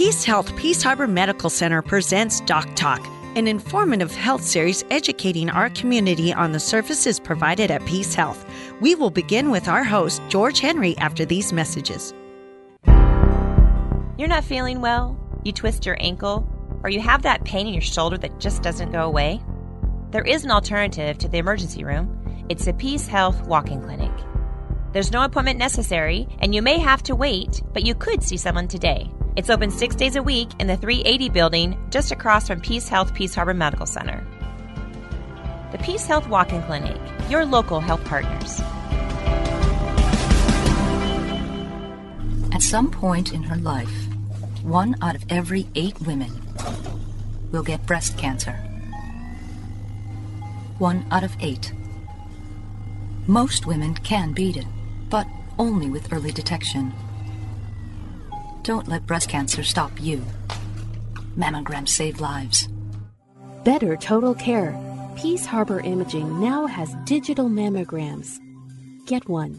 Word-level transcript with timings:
Peace 0.00 0.24
Health 0.24 0.56
Peace 0.56 0.82
Harbor 0.82 1.06
Medical 1.06 1.50
Center 1.50 1.82
presents 1.82 2.40
Doc 2.40 2.66
Talk, 2.74 3.06
an 3.36 3.46
informative 3.46 4.14
health 4.14 4.42
series 4.42 4.82
educating 4.90 5.50
our 5.50 5.68
community 5.68 6.32
on 6.32 6.52
the 6.52 6.58
services 6.58 7.20
provided 7.20 7.70
at 7.70 7.84
Peace 7.84 8.14
Health. 8.14 8.42
We 8.80 8.94
will 8.94 9.10
begin 9.10 9.50
with 9.50 9.68
our 9.68 9.84
host, 9.84 10.22
George 10.30 10.58
Henry, 10.58 10.96
after 10.96 11.26
these 11.26 11.52
messages. 11.52 12.14
You're 12.86 14.26
not 14.26 14.42
feeling 14.42 14.80
well? 14.80 15.20
You 15.44 15.52
twist 15.52 15.84
your 15.84 15.98
ankle? 16.00 16.48
Or 16.82 16.88
you 16.88 17.02
have 17.02 17.20
that 17.24 17.44
pain 17.44 17.66
in 17.66 17.74
your 17.74 17.82
shoulder 17.82 18.16
that 18.16 18.40
just 18.40 18.62
doesn't 18.62 18.92
go 18.92 19.02
away? 19.02 19.42
There 20.12 20.24
is 20.24 20.44
an 20.44 20.50
alternative 20.50 21.18
to 21.18 21.28
the 21.28 21.36
emergency 21.36 21.84
room. 21.84 22.46
It's 22.48 22.66
a 22.66 22.72
Peace 22.72 23.06
Health 23.06 23.42
walk-in 23.42 23.82
clinic. 23.82 24.12
There's 24.94 25.12
no 25.12 25.24
appointment 25.24 25.58
necessary, 25.58 26.26
and 26.38 26.54
you 26.54 26.62
may 26.62 26.78
have 26.78 27.02
to 27.02 27.14
wait, 27.14 27.60
but 27.74 27.84
you 27.84 27.94
could 27.94 28.22
see 28.22 28.38
someone 28.38 28.66
today. 28.66 29.10
It's 29.36 29.48
open 29.48 29.70
six 29.70 29.94
days 29.94 30.16
a 30.16 30.22
week 30.24 30.48
in 30.58 30.66
the 30.66 30.76
380 30.76 31.28
building 31.28 31.78
just 31.90 32.10
across 32.10 32.48
from 32.48 32.60
Peace 32.60 32.88
Health 32.88 33.14
Peace 33.14 33.32
Harbor 33.32 33.54
Medical 33.54 33.86
Center. 33.86 34.26
The 35.70 35.78
Peace 35.78 36.04
Health 36.04 36.28
Walk 36.28 36.52
in 36.52 36.60
Clinic, 36.64 37.00
your 37.28 37.46
local 37.46 37.78
health 37.78 38.04
partners. 38.06 38.60
At 42.52 42.60
some 42.60 42.90
point 42.90 43.32
in 43.32 43.44
her 43.44 43.54
life, 43.56 44.08
one 44.64 44.96
out 45.00 45.14
of 45.14 45.24
every 45.30 45.68
eight 45.76 46.00
women 46.00 46.32
will 47.52 47.62
get 47.62 47.86
breast 47.86 48.18
cancer. 48.18 48.54
One 50.78 51.06
out 51.12 51.22
of 51.22 51.36
eight. 51.38 51.72
Most 53.28 53.64
women 53.64 53.94
can 53.94 54.32
beat 54.32 54.56
it, 54.56 54.66
but 55.08 55.28
only 55.56 55.88
with 55.88 56.12
early 56.12 56.32
detection. 56.32 56.92
Don't 58.62 58.88
let 58.88 59.06
breast 59.06 59.28
cancer 59.28 59.62
stop 59.62 59.92
you. 60.00 60.22
Mammograms 61.36 61.88
save 61.88 62.20
lives. 62.20 62.68
Better 63.64 63.96
total 63.96 64.34
care. 64.34 64.78
Peace 65.16 65.46
Harbor 65.46 65.80
Imaging 65.80 66.40
now 66.40 66.66
has 66.66 66.94
digital 67.04 67.48
mammograms. 67.48 68.38
Get 69.06 69.28
one. 69.28 69.58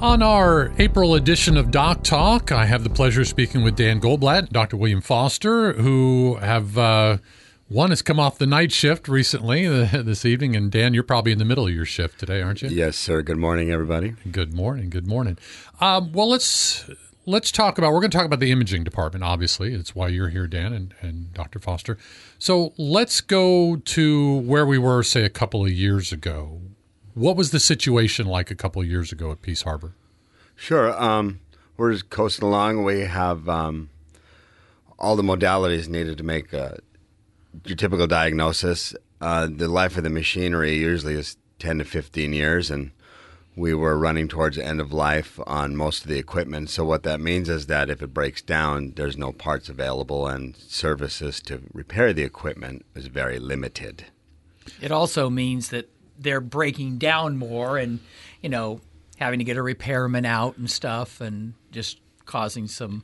On 0.00 0.22
our 0.22 0.72
April 0.78 1.14
edition 1.14 1.56
of 1.56 1.70
Doc 1.70 2.04
Talk, 2.04 2.52
I 2.52 2.66
have 2.66 2.84
the 2.84 2.90
pleasure 2.90 3.22
of 3.22 3.28
speaking 3.28 3.64
with 3.64 3.74
Dan 3.74 4.00
Goldblatt, 4.00 4.50
Dr. 4.50 4.76
William 4.76 5.00
Foster, 5.00 5.72
who 5.72 6.36
have 6.36 6.78
uh, 6.78 7.18
one 7.68 7.90
has 7.90 8.02
come 8.02 8.18
off 8.18 8.38
the 8.38 8.46
night 8.46 8.72
shift 8.72 9.08
recently 9.08 9.66
uh, 9.66 9.86
this 10.02 10.24
evening, 10.24 10.56
and 10.56 10.70
Dan, 10.70 10.94
you're 10.94 11.02
probably 11.02 11.32
in 11.32 11.38
the 11.38 11.44
middle 11.44 11.66
of 11.66 11.74
your 11.74 11.84
shift 11.84 12.18
today, 12.18 12.40
aren't 12.40 12.62
you? 12.62 12.68
Yes, 12.68 12.96
sir. 12.96 13.22
Good 13.22 13.36
morning, 13.36 13.70
everybody. 13.70 14.14
Good 14.30 14.54
morning. 14.54 14.90
Good 14.90 15.06
morning. 15.06 15.38
Um, 15.80 16.12
well, 16.12 16.28
let's 16.28 16.88
let's 17.26 17.52
talk 17.52 17.78
about. 17.78 17.92
We're 17.92 18.00
going 18.00 18.10
to 18.10 18.16
talk 18.16 18.26
about 18.26 18.40
the 18.40 18.50
imaging 18.50 18.84
department. 18.84 19.24
Obviously, 19.24 19.74
it's 19.74 19.94
why 19.94 20.08
you're 20.08 20.30
here, 20.30 20.46
Dan 20.46 20.72
and, 20.72 20.94
and 21.00 21.32
Dr. 21.34 21.58
Foster. 21.58 21.98
So 22.38 22.72
let's 22.78 23.20
go 23.20 23.76
to 23.76 24.38
where 24.38 24.66
we 24.66 24.78
were, 24.78 25.02
say, 25.02 25.24
a 25.24 25.30
couple 25.30 25.64
of 25.64 25.70
years 25.70 26.12
ago. 26.12 26.60
What 27.14 27.36
was 27.36 27.50
the 27.50 27.60
situation 27.60 28.26
like 28.26 28.50
a 28.50 28.54
couple 28.54 28.80
of 28.80 28.88
years 28.88 29.12
ago 29.12 29.30
at 29.32 29.42
Peace 29.42 29.62
Harbor? 29.62 29.92
Sure. 30.56 31.00
Um, 31.00 31.40
we're 31.76 31.92
just 31.92 32.10
coasting 32.10 32.46
along. 32.46 32.84
We 32.84 33.00
have 33.00 33.48
um, 33.48 33.90
all 34.98 35.16
the 35.16 35.22
modalities 35.22 35.88
needed 35.88 36.16
to 36.18 36.24
make 36.24 36.54
uh, 36.54 36.76
your 37.64 37.76
typical 37.76 38.06
diagnosis. 38.06 38.94
Uh, 39.20 39.48
the 39.50 39.68
life 39.68 39.96
of 39.96 40.04
the 40.04 40.10
machinery 40.10 40.76
usually 40.76 41.14
is 41.14 41.36
10 41.58 41.78
to 41.78 41.84
15 41.84 42.32
years, 42.32 42.70
and 42.70 42.92
we 43.56 43.74
were 43.74 43.98
running 43.98 44.28
towards 44.28 44.56
the 44.56 44.64
end 44.64 44.80
of 44.80 44.92
life 44.92 45.40
on 45.46 45.76
most 45.76 46.02
of 46.02 46.08
the 46.08 46.18
equipment. 46.18 46.70
So, 46.70 46.84
what 46.84 47.02
that 47.02 47.20
means 47.20 47.48
is 47.48 47.66
that 47.66 47.90
if 47.90 48.02
it 48.02 48.14
breaks 48.14 48.40
down, 48.40 48.92
there's 48.96 49.16
no 49.16 49.32
parts 49.32 49.68
available, 49.68 50.26
and 50.28 50.56
services 50.56 51.40
to 51.42 51.62
repair 51.72 52.12
the 52.12 52.22
equipment 52.22 52.84
is 52.94 53.08
very 53.08 53.38
limited. 53.38 54.06
It 54.80 54.92
also 54.92 55.28
means 55.28 55.70
that 55.70 55.88
they're 56.18 56.40
breaking 56.40 56.98
down 56.98 57.38
more 57.38 57.78
and, 57.78 58.00
you 58.42 58.48
know, 58.48 58.80
having 59.18 59.38
to 59.38 59.44
get 59.44 59.56
a 59.56 59.62
repairman 59.62 60.24
out 60.24 60.56
and 60.58 60.70
stuff 60.70 61.20
and 61.20 61.54
just 61.72 62.00
causing 62.26 62.68
some 62.68 63.02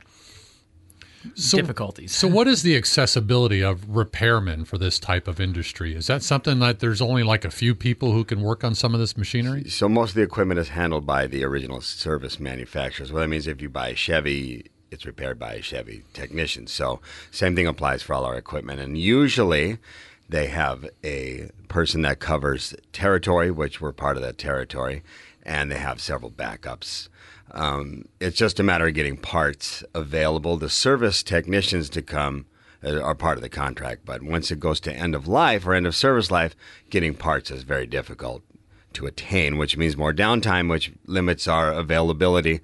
so, 1.33 1.57
difficulties. 1.57 2.15
So, 2.15 2.27
what 2.27 2.47
is 2.47 2.61
the 2.61 2.75
accessibility 2.77 3.63
of 3.63 3.81
repairmen 3.87 4.67
for 4.67 4.77
this 4.77 4.99
type 4.99 5.27
of 5.27 5.39
industry? 5.39 5.95
Is 5.95 6.07
that 6.07 6.23
something 6.23 6.59
that 6.59 6.79
there's 6.79 7.01
only 7.01 7.23
like 7.23 7.45
a 7.45 7.51
few 7.51 7.75
people 7.75 8.11
who 8.11 8.23
can 8.23 8.41
work 8.41 8.63
on 8.63 8.75
some 8.75 8.93
of 8.93 8.99
this 8.99 9.17
machinery? 9.17 9.69
So, 9.69 9.89
most 9.89 10.11
of 10.11 10.15
the 10.15 10.21
equipment 10.21 10.59
is 10.59 10.69
handled 10.69 11.05
by 11.05 11.27
the 11.27 11.43
original 11.43 11.81
service 11.81 12.39
manufacturers. 12.39 13.11
What 13.11 13.21
that 13.21 13.27
means 13.27 13.47
if 13.47 13.61
you 13.61 13.69
buy 13.69 13.89
a 13.89 13.95
Chevy, 13.95 14.69
it's 14.91 15.05
repaired 15.05 15.39
by 15.39 15.53
a 15.53 15.61
Chevy 15.61 16.03
technician. 16.13 16.67
So, 16.67 17.01
same 17.31 17.55
thing 17.55 17.67
applies 17.67 18.03
for 18.03 18.13
all 18.13 18.25
our 18.25 18.35
equipment. 18.35 18.79
And 18.79 18.97
usually, 18.97 19.79
they 20.27 20.47
have 20.47 20.85
a 21.03 21.49
person 21.67 22.01
that 22.01 22.19
covers 22.19 22.73
territory, 22.93 23.51
which 23.51 23.79
we're 23.79 23.91
part 23.91 24.17
of 24.17 24.23
that 24.23 24.37
territory, 24.37 25.03
and 25.45 25.71
they 25.71 25.77
have 25.77 26.01
several 26.01 26.31
backups. 26.31 27.09
Um, 27.51 28.05
it's 28.19 28.37
just 28.37 28.59
a 28.59 28.63
matter 28.63 28.87
of 28.87 28.93
getting 28.93 29.17
parts 29.17 29.83
available. 29.93 30.57
The 30.57 30.69
service 30.69 31.21
technicians 31.23 31.89
to 31.89 32.01
come 32.01 32.47
uh, 32.83 32.99
are 33.01 33.15
part 33.15 33.37
of 33.37 33.43
the 33.43 33.49
contract, 33.49 34.01
but 34.05 34.23
once 34.23 34.51
it 34.51 34.59
goes 34.59 34.79
to 34.81 34.93
end 34.93 35.15
of 35.15 35.27
life 35.27 35.65
or 35.65 35.73
end 35.73 35.87
of 35.87 35.95
service 35.95 36.31
life, 36.31 36.55
getting 36.89 37.13
parts 37.13 37.51
is 37.51 37.63
very 37.63 37.85
difficult 37.85 38.43
to 38.93 39.05
attain, 39.05 39.57
which 39.57 39.77
means 39.77 39.95
more 39.95 40.13
downtime, 40.13 40.69
which 40.69 40.91
limits 41.05 41.47
our 41.47 41.71
availability 41.71 42.61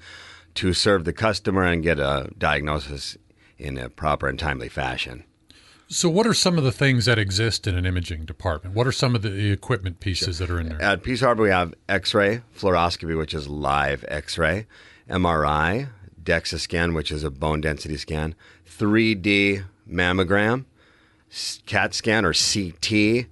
to 0.56 0.74
serve 0.74 1.06
the 1.06 1.14
customer 1.14 1.64
and 1.64 1.84
get 1.84 2.00
a 2.00 2.30
diagnosis 2.38 3.18
in 3.58 3.78
a 3.78 3.90
proper 3.90 4.28
and 4.28 4.40
timely 4.40 4.70
fashion. 4.70 5.24
So, 5.94 6.08
what 6.08 6.26
are 6.26 6.34
some 6.34 6.58
of 6.58 6.64
the 6.64 6.72
things 6.72 7.04
that 7.04 7.20
exist 7.20 7.68
in 7.68 7.76
an 7.76 7.86
imaging 7.86 8.24
department? 8.24 8.74
What 8.74 8.88
are 8.88 8.94
some 8.94 9.14
of 9.14 9.24
the 9.24 9.52
equipment 9.52 10.00
pieces 10.00 10.38
sure. 10.38 10.48
that 10.48 10.54
are 10.54 10.58
in 10.58 10.70
there? 10.70 10.82
At 10.82 11.04
Peace 11.04 11.20
Harbor, 11.20 11.44
we 11.44 11.50
have 11.50 11.74
X 11.90 12.14
ray, 12.14 12.44
fluoroscopy, 12.58 13.18
which 13.18 13.34
is 13.34 13.50
live 13.50 14.06
X 14.08 14.38
ray, 14.38 14.68
MRI, 15.10 15.90
DEXA 16.24 16.60
scan, 16.60 16.94
which 16.94 17.12
is 17.12 17.26
a 17.26 17.30
bone 17.30 17.60
density 17.60 17.98
scan, 17.98 18.36
3D 18.66 19.66
mammogram, 19.86 20.64
CAT 21.66 21.94
scan 21.94 22.24
or 22.24 22.32
CT, 22.32 23.28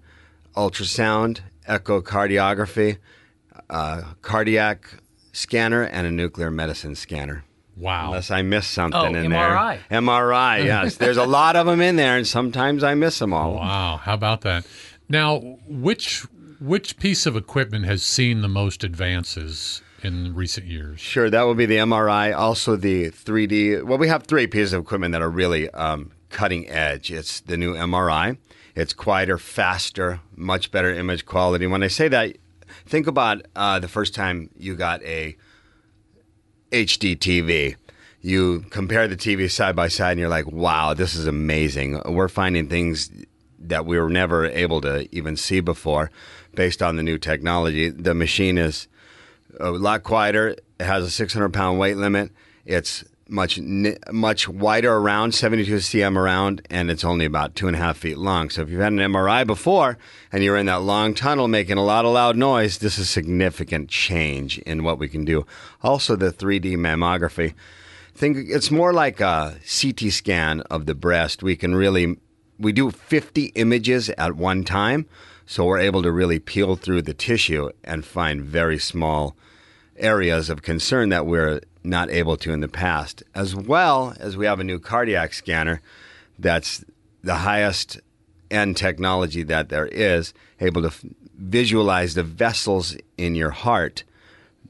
ultrasound, 0.58 1.40
echocardiography, 1.66 2.98
uh, 3.70 4.02
cardiac 4.22 4.96
scanner, 5.32 5.84
and 5.84 6.06
a 6.06 6.12
nuclear 6.12 6.52
medicine 6.52 6.96
scanner. 6.96 7.46
Wow. 7.80 8.08
Unless 8.08 8.30
I 8.30 8.42
miss 8.42 8.68
something 8.68 9.16
oh, 9.16 9.20
in 9.20 9.32
MRI. 9.32 9.80
there. 9.90 10.02
MRI, 10.02 10.64
yes. 10.66 10.98
There's 10.98 11.18
a 11.18 11.26
lot 11.26 11.56
of 11.56 11.66
them 11.66 11.80
in 11.82 11.96
there, 11.96 12.18
and 12.18 12.28
sometimes 12.28 12.84
I 12.84 12.94
miss 12.96 13.20
them 13.20 13.34
all. 13.34 13.56
Wow. 13.56 13.98
How 14.04 14.14
about 14.14 14.42
that? 14.42 14.66
Now, 15.08 15.40
which 15.68 16.26
which 16.60 16.98
piece 16.98 17.26
of 17.26 17.36
equipment 17.36 17.86
has 17.86 18.04
seen 18.04 18.42
the 18.42 18.50
most 18.50 18.84
advances 18.84 19.82
in 20.04 20.36
recent 20.36 20.68
years? 20.68 21.00
Sure, 21.00 21.30
that 21.30 21.44
would 21.44 21.58
be 21.58 21.66
the 21.66 21.78
MRI, 21.78 22.36
also 22.36 22.76
the 22.76 23.10
3D. 23.12 23.84
Well, 23.84 23.98
we 23.98 24.10
have 24.10 24.24
three 24.24 24.46
pieces 24.46 24.74
of 24.74 24.82
equipment 24.82 25.14
that 25.14 25.22
are 25.22 25.30
really 25.30 25.70
um, 25.72 26.12
cutting 26.30 26.70
edge. 26.70 27.12
It's 27.12 27.40
the 27.40 27.58
new 27.58 27.76
MRI. 27.76 28.38
It's 28.76 28.94
quieter, 28.94 29.38
faster, 29.38 30.20
much 30.36 30.72
better 30.72 30.94
image 30.94 31.26
quality. 31.26 31.66
When 31.66 31.82
I 31.82 31.88
say 31.88 32.08
that, 32.10 32.38
think 32.86 33.08
about 33.08 33.46
uh, 33.56 33.80
the 33.80 33.88
first 33.88 34.14
time 34.14 34.50
you 34.58 34.76
got 34.76 35.02
a 35.04 35.38
HD 36.72 37.16
TV. 37.18 37.76
You 38.22 38.66
compare 38.70 39.08
the 39.08 39.16
TV 39.16 39.50
side 39.50 39.76
by 39.76 39.88
side, 39.88 40.12
and 40.12 40.20
you're 40.20 40.30
like, 40.30 40.52
"Wow, 40.52 40.94
this 40.94 41.16
is 41.16 41.26
amazing." 41.26 42.02
We're 42.06 42.28
finding 42.28 42.68
things 42.68 43.10
that 43.60 43.86
we 43.86 44.00
were 44.00 44.10
never 44.10 44.46
able 44.46 44.82
to 44.82 45.08
even 45.16 45.36
see 45.36 45.60
before, 45.60 46.12
based 46.56 46.82
on 46.82 46.96
the 46.96 47.04
new 47.04 47.18
technology. 47.18 47.90
The 47.90 48.14
machine 48.14 48.58
is 48.58 48.88
a 49.60 49.72
lot 49.72 50.04
quieter. 50.04 50.50
It 50.80 50.86
has 50.86 51.04
a 51.04 51.12
600 51.12 51.54
pound 51.54 51.80
weight 51.80 51.98
limit. 51.98 52.32
It's 52.66 53.04
much 53.30 53.60
much 54.12 54.50
wider 54.50 54.94
around, 54.94 55.34
72 55.34 55.76
cm 55.76 56.18
around, 56.18 56.62
and 56.70 56.90
it's 56.90 57.04
only 57.04 57.26
about 57.26 57.56
two 57.56 57.68
and 57.68 57.76
a 57.76 57.80
half 57.80 57.98
feet 57.98 58.18
long. 58.18 58.50
So 58.50 58.62
if 58.62 58.70
you've 58.70 58.82
had 58.82 58.94
an 58.94 59.00
MRI 59.00 59.46
before 59.46 59.98
and 60.32 60.44
you're 60.44 60.58
in 60.58 60.66
that 60.66 60.82
long 60.82 61.14
tunnel 61.14 61.48
making 61.48 61.78
a 61.78 61.84
lot 61.84 62.06
of 62.06 62.14
loud 62.14 62.36
noise, 62.36 62.80
this 62.80 62.98
is 62.98 63.10
significant 63.10 63.90
change 63.90 64.58
in 64.60 64.84
what 64.84 65.00
we 65.00 65.08
can 65.08 65.26
do. 65.26 65.46
Also, 65.84 66.16
the 66.16 66.32
3D 66.32 66.76
mammography. 66.76 67.54
Think 68.16 68.50
it's 68.50 68.72
more 68.72 68.92
like 68.92 69.22
a 69.22 69.58
CT 69.62 70.12
scan 70.12 70.62
of 70.62 70.86
the 70.86 70.96
breast. 70.96 71.42
We 71.42 71.56
can 71.56 71.76
really 71.76 72.18
we 72.60 72.74
do 72.74 72.92
50 72.92 73.46
images 73.56 74.10
at 74.10 74.36
one 74.36 74.66
time, 74.66 75.06
so 75.46 75.66
we're 75.66 75.80
able 75.80 76.04
to 76.04 76.12
really 76.12 76.40
peel 76.40 76.76
through 76.76 77.04
the 77.04 77.14
tissue 77.14 77.70
and 77.84 78.04
find 78.04 78.42
very 78.42 78.78
small 78.78 79.38
areas 79.96 80.50
of 80.50 80.62
concern 80.62 81.10
that 81.10 81.26
we're 81.26 81.62
not 81.84 82.10
able 82.10 82.38
to 82.38 82.52
in 82.52 82.60
the 82.60 82.68
past, 82.68 83.24
as 83.34 83.56
well 83.56 84.16
as 84.20 84.36
we 84.36 84.46
have 84.46 84.60
a 84.60 84.64
new 84.64 84.80
cardiac 84.80 85.34
scanner 85.34 85.82
that's 86.38 86.84
the 87.24 87.36
highest 87.36 88.00
end 88.52 88.78
technology 88.78 89.44
that 89.44 89.70
there 89.70 89.88
is, 89.88 90.34
able 90.60 90.82
to 90.82 90.88
f- 90.88 91.06
visualize 91.38 92.14
the 92.16 92.24
vessels 92.24 92.98
in 93.18 93.36
your 93.36 93.52
heart 93.52 94.04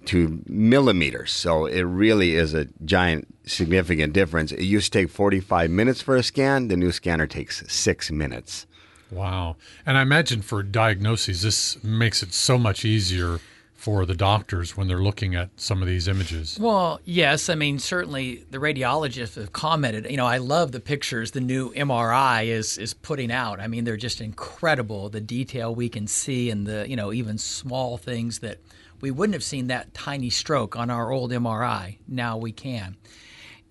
to 0.05 0.41
millimeters. 0.47 1.31
So 1.31 1.65
it 1.65 1.81
really 1.81 2.35
is 2.35 2.53
a 2.53 2.67
giant 2.85 3.27
significant 3.45 4.13
difference. 4.13 4.51
It 4.51 4.63
used 4.63 4.91
to 4.93 4.99
take 4.99 5.09
45 5.09 5.69
minutes 5.69 6.01
for 6.01 6.15
a 6.15 6.23
scan. 6.23 6.67
The 6.67 6.77
new 6.77 6.91
scanner 6.91 7.27
takes 7.27 7.63
six 7.71 8.11
minutes. 8.11 8.65
Wow. 9.11 9.55
And 9.85 9.97
I 9.97 10.01
imagine 10.01 10.41
for 10.41 10.61
diagnoses, 10.63 11.41
this 11.41 11.83
makes 11.83 12.21
it 12.21 12.33
so 12.33 12.57
much 12.57 12.85
easier 12.85 13.39
for 13.79 14.05
the 14.05 14.13
doctors 14.13 14.75
when 14.75 14.89
they're 14.89 15.01
looking 15.01 15.35
at 15.35 15.49
some 15.55 15.81
of 15.81 15.87
these 15.87 16.09
images. 16.09 16.59
Well, 16.59 16.99
yes. 17.05 17.47
I 17.47 17.55
mean, 17.55 17.79
certainly 17.79 18.43
the 18.51 18.57
radiologists 18.57 19.35
have 19.35 19.53
commented. 19.53 20.05
You 20.11 20.17
know, 20.17 20.25
I 20.25 20.37
love 20.37 20.73
the 20.73 20.81
pictures 20.81 21.31
the 21.31 21.39
new 21.39 21.71
MRI 21.71 22.47
is 22.47 22.77
is 22.77 22.93
putting 22.93 23.31
out. 23.31 23.61
I 23.61 23.67
mean, 23.67 23.85
they're 23.85 23.95
just 23.95 24.19
incredible. 24.19 25.07
The 25.07 25.21
detail 25.21 25.73
we 25.73 25.87
can 25.87 26.07
see 26.07 26.49
and 26.49 26.67
the 26.67 26.89
you 26.89 26.97
know 26.97 27.13
even 27.13 27.37
small 27.37 27.97
things 27.97 28.39
that 28.39 28.57
we 28.99 29.11
wouldn't 29.11 29.33
have 29.33 29.45
seen 29.45 29.67
that 29.67 29.93
tiny 29.93 30.29
stroke 30.29 30.75
on 30.75 30.89
our 30.89 31.09
old 31.09 31.31
MRI. 31.31 31.99
Now 32.05 32.35
we 32.35 32.51
can. 32.51 32.97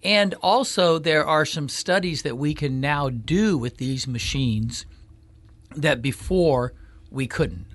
And 0.02 0.34
also, 0.42 0.98
there 0.98 1.26
are 1.26 1.44
some 1.44 1.68
studies 1.68 2.22
that 2.22 2.38
we 2.38 2.54
can 2.54 2.80
now 2.80 3.10
do 3.10 3.58
with 3.58 3.76
these 3.76 4.08
machines 4.08 4.86
that 5.76 6.00
before 6.00 6.72
we 7.10 7.26
couldn't. 7.26 7.66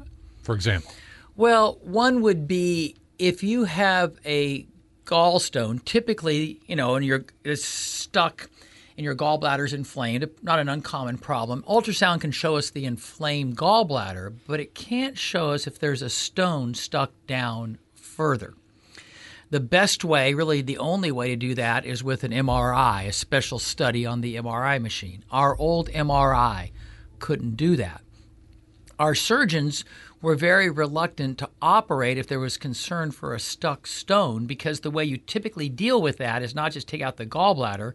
For 0.41 0.55
example, 0.55 0.91
Well, 1.35 1.79
one 1.81 2.21
would 2.21 2.47
be 2.47 2.95
if 3.17 3.41
you 3.41 3.63
have 3.63 4.19
a 4.23 4.67
gallstone, 5.05 5.83
typically, 5.83 6.61
you 6.67 6.75
know, 6.75 6.95
and 6.95 7.03
you're 7.03 7.25
it's 7.43 7.65
stuck 7.65 8.49
and 8.95 9.03
your 9.03 9.15
gallbladder's 9.15 9.73
inflamed, 9.73 10.29
not 10.43 10.59
an 10.59 10.69
uncommon 10.69 11.17
problem. 11.17 11.63
Ultrasound 11.67 12.21
can 12.21 12.29
show 12.29 12.55
us 12.55 12.69
the 12.69 12.85
inflamed 12.85 13.57
gallbladder, 13.57 14.35
but 14.45 14.59
it 14.59 14.75
can't 14.75 15.17
show 15.17 15.49
us 15.49 15.65
if 15.65 15.79
there's 15.79 16.03
a 16.03 16.09
stone 16.09 16.75
stuck 16.75 17.11
down 17.25 17.79
further. 17.95 18.53
The 19.49 19.59
best 19.59 20.03
way, 20.03 20.35
really 20.35 20.61
the 20.61 20.77
only 20.77 21.11
way 21.11 21.29
to 21.29 21.35
do 21.35 21.55
that 21.55 21.83
is 21.83 22.03
with 22.03 22.23
an 22.23 22.31
MRI, 22.31 23.07
a 23.07 23.11
special 23.11 23.57
study 23.57 24.05
on 24.05 24.21
the 24.21 24.35
MRI 24.35 24.79
machine. 24.79 25.25
Our 25.31 25.57
old 25.57 25.89
MRI 25.89 26.69
couldn't 27.17 27.57
do 27.57 27.75
that 27.77 28.02
our 28.99 29.15
surgeons 29.15 29.83
were 30.21 30.35
very 30.35 30.69
reluctant 30.69 31.37
to 31.39 31.49
operate 31.61 32.17
if 32.17 32.27
there 32.27 32.39
was 32.39 32.57
concern 32.57 33.11
for 33.11 33.33
a 33.33 33.39
stuck 33.39 33.85
stone 33.87 34.45
because 34.45 34.79
the 34.79 34.91
way 34.91 35.03
you 35.03 35.17
typically 35.17 35.69
deal 35.69 36.01
with 36.01 36.17
that 36.17 36.41
is 36.41 36.55
not 36.55 36.71
just 36.71 36.87
take 36.87 37.01
out 37.01 37.17
the 37.17 37.25
gallbladder, 37.25 37.93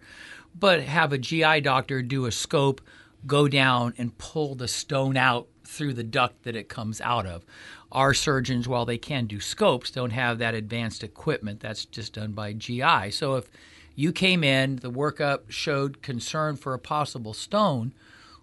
but 0.58 0.82
have 0.82 1.12
a 1.12 1.18
GI 1.18 1.62
doctor 1.62 2.02
do 2.02 2.26
a 2.26 2.32
scope, 2.32 2.80
go 3.26 3.48
down 3.48 3.94
and 3.96 4.18
pull 4.18 4.54
the 4.54 4.68
stone 4.68 5.16
out 5.16 5.48
through 5.64 5.94
the 5.94 6.04
duct 6.04 6.42
that 6.44 6.56
it 6.56 6.68
comes 6.68 7.00
out 7.00 7.26
of. 7.26 7.44
Our 7.92 8.12
surgeons, 8.12 8.68
while 8.68 8.84
they 8.84 8.98
can 8.98 9.26
do 9.26 9.40
scopes, 9.40 9.90
don't 9.90 10.10
have 10.10 10.38
that 10.38 10.54
advanced 10.54 11.02
equipment. 11.02 11.60
That's 11.60 11.84
just 11.84 12.14
done 12.14 12.32
by 12.32 12.52
GI. 12.52 13.10
So 13.12 13.36
if 13.36 13.48
you 13.94 14.12
came 14.12 14.44
in, 14.44 14.76
the 14.76 14.90
workup 14.90 15.50
showed 15.50 16.02
concern 16.02 16.56
for 16.56 16.74
a 16.74 16.78
possible 16.78 17.34
stone, 17.34 17.94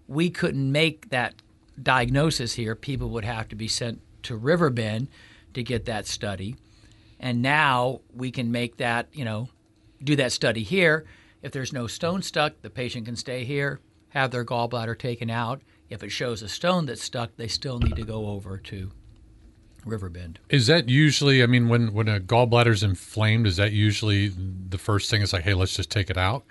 we 0.08 0.30
couldn't 0.30 0.70
make 0.70 1.10
that 1.10 1.34
diagnosis 1.82 2.54
here, 2.54 2.74
people 2.74 3.10
would 3.10 3.24
have 3.24 3.48
to 3.48 3.56
be 3.56 3.68
sent 3.68 4.00
to 4.24 4.36
Riverbend 4.36 5.08
to 5.54 5.62
get 5.62 5.84
that 5.86 6.06
study. 6.06 6.56
And 7.18 7.42
now 7.42 8.00
we 8.14 8.30
can 8.30 8.50
make 8.50 8.76
that, 8.76 9.08
you 9.12 9.24
know, 9.24 9.48
do 10.02 10.16
that 10.16 10.32
study 10.32 10.62
here. 10.62 11.06
If 11.42 11.52
there's 11.52 11.72
no 11.72 11.86
stone 11.86 12.22
stuck, 12.22 12.60
the 12.62 12.70
patient 12.70 13.06
can 13.06 13.16
stay 13.16 13.44
here, 13.44 13.80
have 14.10 14.30
their 14.30 14.44
gallbladder 14.44 14.98
taken 14.98 15.30
out. 15.30 15.62
If 15.88 16.02
it 16.02 16.10
shows 16.10 16.42
a 16.42 16.48
stone 16.48 16.86
that's 16.86 17.02
stuck, 17.02 17.36
they 17.36 17.48
still 17.48 17.78
need 17.78 17.96
to 17.96 18.04
go 18.04 18.28
over 18.28 18.58
to 18.58 18.90
Riverbend. 19.84 20.40
is 20.48 20.66
that 20.66 20.88
usually, 20.88 21.42
I 21.42 21.46
mean, 21.46 21.68
when, 21.68 21.92
when 21.92 22.08
a 22.08 22.18
gallbladder's 22.18 22.82
inflamed, 22.82 23.46
is 23.46 23.56
that 23.56 23.72
usually 23.72 24.28
the 24.28 24.78
first 24.78 25.08
thing 25.08 25.22
is 25.22 25.32
like, 25.32 25.44
hey, 25.44 25.54
let's 25.54 25.76
just 25.76 25.90
take 25.90 26.10
it 26.10 26.18
out? 26.18 26.44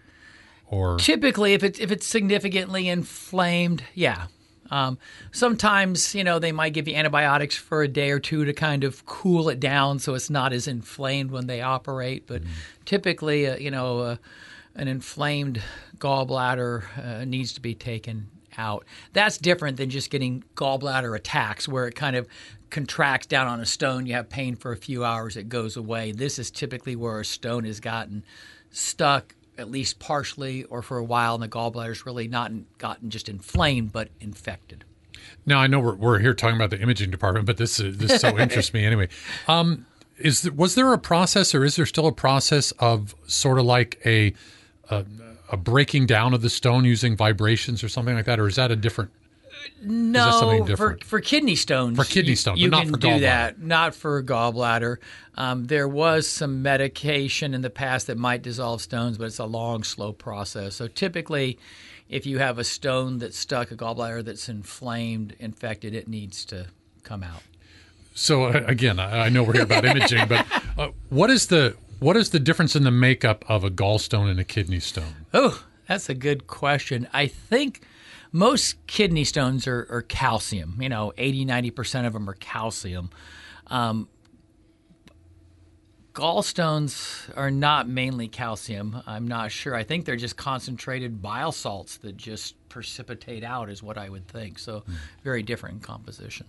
Or 0.68 0.98
Typically, 0.98 1.54
if 1.54 1.64
it's 1.64 1.80
if 1.80 1.92
it's 1.92 2.08
significantly 2.08 2.90
inflamed, 2.90 3.84
yeah. 3.94 4.28
Um, 4.72 4.98
sometimes 5.32 6.16
you 6.16 6.24
know 6.24 6.40
they 6.40 6.52
might 6.52 6.74
give 6.74 6.88
you 6.88 6.96
antibiotics 6.96 7.56
for 7.56 7.84
a 7.84 7.88
day 7.88 8.12
or 8.12 8.20
two 8.20 8.46
to 8.46 8.54
kind 8.54 8.84
of 8.84 9.06
cool 9.06 9.50
it 9.50 9.60
down 9.60 10.00
so 10.00 10.14
it's 10.16 10.30
not 10.30 10.54
as 10.54 10.68
inflamed 10.68 11.32
when 11.32 11.48
they 11.48 11.62
operate. 11.62 12.28
But 12.28 12.42
typically, 12.86 13.48
uh, 13.48 13.58
you 13.58 13.72
know, 13.72 14.00
uh, 14.00 14.16
an 14.76 14.88
inflamed 14.88 15.62
gallbladder 15.98 16.84
uh, 16.98 17.26
needs 17.26 17.54
to 17.54 17.62
be 17.62 17.76
taken 17.76 18.28
out. 18.58 18.86
That's 19.14 19.38
different 19.38 19.78
than 19.78 19.90
just 19.90 20.10
getting 20.10 20.44
gallbladder 20.56 21.16
attacks 21.16 21.68
where 21.68 21.88
it 21.88 21.96
kind 21.96 22.16
of 22.16 22.28
contracts 22.70 23.28
down 23.28 23.48
on 23.48 23.60
a 23.60 23.66
stone. 23.66 24.06
You 24.06 24.14
have 24.14 24.30
pain 24.30 24.56
for 24.56 24.72
a 24.72 24.78
few 24.78 25.04
hours, 25.04 25.38
it 25.38 25.50
goes 25.50 25.78
away. 25.78 26.12
This 26.12 26.40
is 26.40 26.52
typically 26.52 26.96
where 26.96 27.20
a 27.20 27.26
stone 27.26 27.66
has 27.66 27.80
gotten 27.80 28.24
stuck 28.72 29.36
at 29.58 29.70
least 29.70 30.00
partially 30.00 30.64
or 30.66 30.82
for 30.82 30.98
a 30.98 31.04
while, 31.04 31.36
and 31.36 31.44
the 31.44 31.48
gallbladder's 31.48 32.06
really 32.06 32.28
not 32.28 32.52
gotten 32.78 33.10
just 33.10 33.30
inflamed 33.30 33.92
but 33.92 34.10
infected. 34.20 34.84
Now 35.46 35.60
I 35.60 35.68
know 35.68 35.80
we're, 35.80 35.96
we're 35.96 36.20
here 36.20 36.34
talking 36.34 36.56
about 36.56 36.70
the 36.70 36.80
imaging 36.80 37.12
department, 37.12 37.46
but 37.46 37.58
this 37.58 37.80
is, 37.80 37.98
this 37.98 38.22
so 38.22 38.38
interests 38.40 38.74
me 38.74 38.86
anyway. 38.86 39.10
Um, 39.48 39.86
is 40.18 40.42
th- 40.42 40.54
was 40.54 40.76
there 40.76 40.92
a 40.94 40.98
process, 40.98 41.54
or 41.54 41.64
is 41.64 41.76
there 41.76 41.86
still 41.86 42.08
a 42.08 42.12
process 42.12 42.72
of 42.74 43.16
sort 43.28 43.60
of 43.60 43.66
like 43.66 44.00
a, 44.06 44.34
a 44.90 45.06
a 45.50 45.58
breaking 45.58 46.06
down 46.06 46.34
of 46.34 46.42
the 46.42 46.50
stone 46.50 46.86
using 46.86 47.16
vibrations 47.16 47.84
or 47.84 47.90
something 47.90 48.16
like 48.16 48.26
that, 48.26 48.40
or 48.40 48.48
is 48.48 48.56
that 48.56 48.72
a 48.72 48.76
different? 48.76 49.12
No, 49.82 50.66
for, 50.76 50.98
for 51.04 51.22
kidney 51.22 51.56
stones. 51.56 51.98
For 51.98 52.06
kidney 52.06 52.36
stones, 52.36 52.60
you, 52.60 52.70
but 52.70 52.78
not 52.78 52.84
can 52.84 52.94
for 52.94 53.00
do 53.00 53.20
that. 53.22 53.60
Not 53.60 53.96
for 53.96 54.22
gallbladder. 54.24 54.98
Um, 55.36 55.66
there 55.66 55.88
was 55.88 56.28
some 56.28 56.62
medication 56.62 57.54
in 57.54 57.62
the 57.62 57.70
past 57.70 58.08
that 58.08 58.18
might 58.18 58.42
dissolve 58.42 58.82
stones, 58.82 59.18
but 59.18 59.26
it's 59.26 59.40
a 59.40 59.46
long, 59.46 59.84
slow 59.84 60.14
process. 60.14 60.76
So 60.76 60.88
typically, 60.88 61.60
if 62.10 62.26
you 62.26 62.40
have 62.40 62.60
a 62.60 62.64
stone 62.64 63.20
that's 63.20 63.38
stuck, 63.38 63.72
a 63.72 63.76
gallbladder 63.76 64.24
that's 64.24 64.50
inflamed, 64.50 65.36
infected, 65.40 65.94
it 65.94 66.08
needs 66.08 66.46
to 66.46 66.68
come 67.04 67.24
out. 67.24 67.42
So 68.14 68.46
uh, 68.46 68.64
again, 68.66 69.00
I, 69.00 69.26
I 69.26 69.30
know 69.30 69.44
we're 69.44 69.54
here 69.54 69.64
about 69.64 69.86
imaging, 69.86 70.28
but 70.28 70.46
uh, 70.78 70.90
what 71.10 71.30
is 71.30 71.48
the 71.48 71.76
what 72.00 72.18
is 72.18 72.32
the 72.32 72.40
difference 72.40 72.76
in 72.76 72.84
the 72.84 72.92
makeup 72.92 73.46
of 73.48 73.64
a 73.64 73.70
gallstone 73.70 74.30
and 74.30 74.40
a 74.40 74.44
kidney 74.44 74.80
stone? 74.80 75.26
Oh, 75.34 75.64
that's 75.88 76.10
a 76.10 76.14
good 76.14 76.48
question. 76.48 77.08
I 77.14 77.28
think 77.28 77.82
most 78.36 78.86
kidney 78.86 79.24
stones 79.24 79.66
are, 79.66 79.88
are 79.90 80.02
calcium. 80.02 80.78
You 80.82 80.90
know, 80.90 81.14
80, 81.18 81.46
90% 81.46 82.06
of 82.06 82.12
them 82.12 82.30
are 82.30 82.34
calcium. 82.34 83.10
Um, 83.68 84.10
gallstones 86.14 87.32
are 87.38 87.50
not 87.50 87.88
mainly 87.88 88.28
calcium. 88.28 89.02
I'm 89.08 89.26
not 89.26 89.54
sure. 89.54 89.74
I 89.74 89.84
think 89.84 90.04
they're 90.04 90.18
just 90.18 90.36
concentrated 90.36 91.22
bile 91.22 91.54
salts 91.54 91.96
that 92.00 92.18
just 92.18 92.56
precipitate 92.68 93.46
out, 93.46 93.70
is 93.70 93.82
what 93.82 93.98
I 93.98 94.10
would 94.10 94.28
think. 94.28 94.60
So, 94.60 94.84
very 95.24 95.42
different 95.42 95.82
composition. 95.82 96.46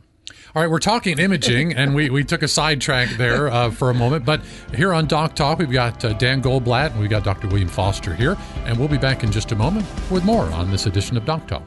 All 0.57 0.63
right, 0.63 0.69
we're 0.69 0.81
talking 0.81 1.21
imaging, 1.21 1.73
and 1.75 1.95
we, 1.95 2.11
we 2.11 2.25
took 2.25 2.43
a 2.43 2.49
sidetrack 2.49 3.11
there 3.11 3.47
uh, 3.47 3.71
for 3.71 3.91
a 3.91 3.95
moment. 3.95 4.25
But 4.25 4.43
here 4.75 4.93
on 4.93 5.07
Doc 5.07 5.37
Talk, 5.37 5.61
we've 5.61 5.71
got 5.71 6.05
uh, 6.05 6.15
Dan 6.15 6.43
Goldblatt 6.43 6.91
and 6.91 7.01
we've 7.01 7.09
got 7.11 7.23
Dr. 7.23 7.47
William 7.47 7.69
Foster 7.69 8.13
here, 8.13 8.37
and 8.65 8.77
we'll 8.77 8.89
be 8.89 8.99
back 8.99 9.23
in 9.23 9.31
just 9.31 9.53
a 9.53 9.57
moment 9.57 9.87
with 10.11 10.25
more 10.25 10.47
on 10.47 10.73
this 10.73 10.87
edition 10.87 11.17
of 11.17 11.25
Doc 11.25 11.47
Talk. 11.47 11.63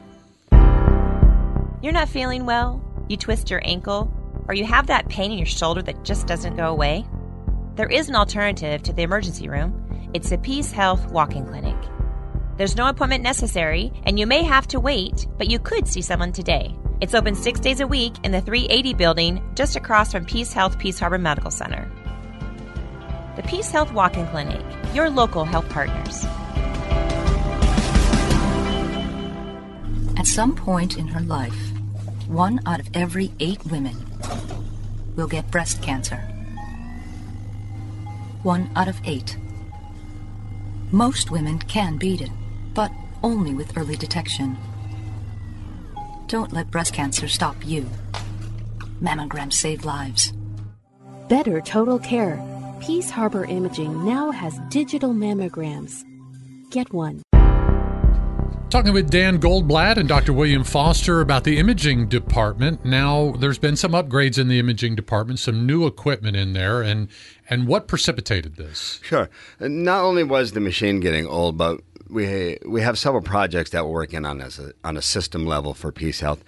You're 1.82 1.94
not 1.94 2.10
feeling 2.10 2.44
well? 2.44 2.84
You 3.08 3.16
twist 3.16 3.48
your 3.48 3.62
ankle? 3.64 4.12
Or 4.48 4.54
you 4.54 4.66
have 4.66 4.88
that 4.88 5.08
pain 5.08 5.32
in 5.32 5.38
your 5.38 5.46
shoulder 5.46 5.80
that 5.82 6.04
just 6.04 6.26
doesn't 6.26 6.56
go 6.56 6.68
away? 6.68 7.06
There 7.76 7.88
is 7.88 8.10
an 8.10 8.16
alternative 8.16 8.82
to 8.82 8.92
the 8.92 9.02
emergency 9.02 9.48
room. 9.48 10.10
It's 10.12 10.30
a 10.30 10.36
Peace 10.36 10.72
Health 10.72 11.10
walk 11.10 11.36
in 11.36 11.46
clinic. 11.46 11.76
There's 12.58 12.76
no 12.76 12.86
appointment 12.86 13.22
necessary, 13.22 13.92
and 14.04 14.18
you 14.18 14.26
may 14.26 14.42
have 14.42 14.68
to 14.68 14.80
wait, 14.80 15.26
but 15.38 15.50
you 15.50 15.58
could 15.58 15.88
see 15.88 16.02
someone 16.02 16.32
today. 16.32 16.76
It's 17.00 17.14
open 17.14 17.34
six 17.34 17.58
days 17.58 17.80
a 17.80 17.86
week 17.86 18.12
in 18.24 18.32
the 18.32 18.42
380 18.42 18.92
building 18.92 19.42
just 19.54 19.74
across 19.74 20.12
from 20.12 20.26
Peace 20.26 20.52
Health 20.52 20.78
Peace 20.78 20.98
Harbor 20.98 21.16
Medical 21.16 21.50
Center. 21.50 21.90
The 23.36 23.42
Peace 23.44 23.70
Health 23.70 23.94
Walk 23.94 24.18
in 24.18 24.26
Clinic, 24.26 24.60
your 24.92 25.08
local 25.08 25.46
health 25.46 25.70
partners. 25.70 26.26
At 30.18 30.26
some 30.26 30.54
point 30.54 30.98
in 30.98 31.06
her 31.08 31.20
life, 31.20 31.69
one 32.30 32.60
out 32.64 32.78
of 32.78 32.88
every 32.94 33.32
eight 33.40 33.58
women 33.66 33.96
will 35.16 35.26
get 35.26 35.50
breast 35.50 35.82
cancer. 35.82 36.18
One 38.44 38.70
out 38.76 38.86
of 38.86 39.00
eight. 39.04 39.36
Most 40.92 41.32
women 41.32 41.58
can 41.58 41.98
beat 41.98 42.20
it, 42.20 42.30
but 42.72 42.92
only 43.24 43.52
with 43.52 43.76
early 43.76 43.96
detection. 43.96 44.56
Don't 46.28 46.52
let 46.52 46.70
breast 46.70 46.94
cancer 46.94 47.26
stop 47.26 47.56
you. 47.66 47.90
Mammograms 49.02 49.54
save 49.54 49.84
lives. 49.84 50.32
Better 51.28 51.60
total 51.60 51.98
care. 51.98 52.40
Peace 52.80 53.10
Harbor 53.10 53.44
Imaging 53.44 54.04
now 54.04 54.30
has 54.30 54.60
digital 54.68 55.12
mammograms. 55.12 56.04
Get 56.70 56.92
one. 56.92 57.22
Talking 58.70 58.92
with 58.92 59.10
Dan 59.10 59.40
Goldblatt 59.40 59.96
and 59.96 60.08
Dr. 60.08 60.32
William 60.32 60.62
Foster 60.62 61.20
about 61.20 61.42
the 61.42 61.58
imaging 61.58 62.06
department. 62.06 62.84
Now, 62.84 63.32
there's 63.32 63.58
been 63.58 63.74
some 63.74 63.90
upgrades 63.90 64.38
in 64.38 64.46
the 64.46 64.60
imaging 64.60 64.94
department, 64.94 65.40
some 65.40 65.66
new 65.66 65.88
equipment 65.88 66.36
in 66.36 66.52
there, 66.52 66.80
and 66.80 67.08
and 67.48 67.66
what 67.66 67.88
precipitated 67.88 68.54
this? 68.54 69.00
Sure. 69.02 69.28
Not 69.58 70.04
only 70.04 70.22
was 70.22 70.52
the 70.52 70.60
machine 70.60 71.00
getting 71.00 71.26
old, 71.26 71.58
but 71.58 71.80
we 72.08 72.58
we 72.64 72.80
have 72.80 72.96
several 72.96 73.22
projects 73.22 73.70
that 73.70 73.84
we're 73.84 73.92
working 73.92 74.24
on 74.24 74.40
as 74.40 74.60
a, 74.60 74.72
on 74.84 74.96
a 74.96 75.02
system 75.02 75.46
level 75.46 75.74
for 75.74 75.90
Peace 75.90 76.20
Health. 76.20 76.44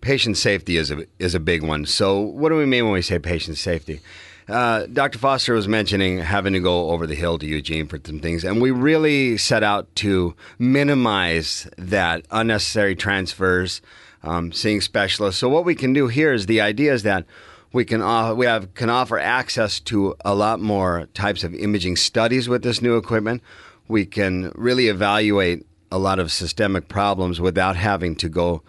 Patient 0.00 0.36
safety 0.36 0.76
is 0.76 0.92
a 0.92 1.06
is 1.18 1.34
a 1.34 1.40
big 1.40 1.64
one. 1.64 1.86
So, 1.86 2.20
what 2.20 2.50
do 2.50 2.54
we 2.54 2.66
mean 2.66 2.84
when 2.84 2.92
we 2.92 3.02
say 3.02 3.18
patient 3.18 3.58
safety? 3.58 4.00
Uh, 4.48 4.86
Dr. 4.86 5.18
Foster 5.18 5.54
was 5.54 5.66
mentioning 5.66 6.18
having 6.18 6.52
to 6.52 6.60
go 6.60 6.90
over 6.90 7.06
the 7.06 7.14
hill 7.14 7.38
to 7.38 7.46
Eugene 7.46 7.86
for 7.86 7.98
some 8.04 8.20
things, 8.20 8.44
and 8.44 8.60
we 8.60 8.70
really 8.70 9.38
set 9.38 9.62
out 9.62 9.94
to 9.96 10.34
minimize 10.58 11.68
that 11.78 12.26
unnecessary 12.30 12.94
transfers, 12.94 13.80
um, 14.22 14.52
seeing 14.52 14.82
specialists. 14.82 15.40
So 15.40 15.48
what 15.48 15.64
we 15.64 15.74
can 15.74 15.94
do 15.94 16.08
here 16.08 16.32
is 16.32 16.46
the 16.46 16.60
idea 16.60 16.92
is 16.92 17.04
that 17.04 17.24
we 17.72 17.84
can 17.84 18.00
we 18.36 18.46
have 18.46 18.72
can 18.74 18.90
offer 18.90 19.18
access 19.18 19.80
to 19.80 20.14
a 20.24 20.34
lot 20.34 20.60
more 20.60 21.08
types 21.14 21.42
of 21.42 21.54
imaging 21.54 21.96
studies 21.96 22.48
with 22.48 22.62
this 22.62 22.82
new 22.82 22.96
equipment. 22.96 23.42
We 23.88 24.06
can 24.06 24.52
really 24.54 24.88
evaluate 24.88 25.66
a 25.90 25.98
lot 25.98 26.18
of 26.18 26.30
systemic 26.30 26.88
problems 26.88 27.40
without 27.40 27.76
having 27.76 28.14
to 28.16 28.28
go 28.28 28.62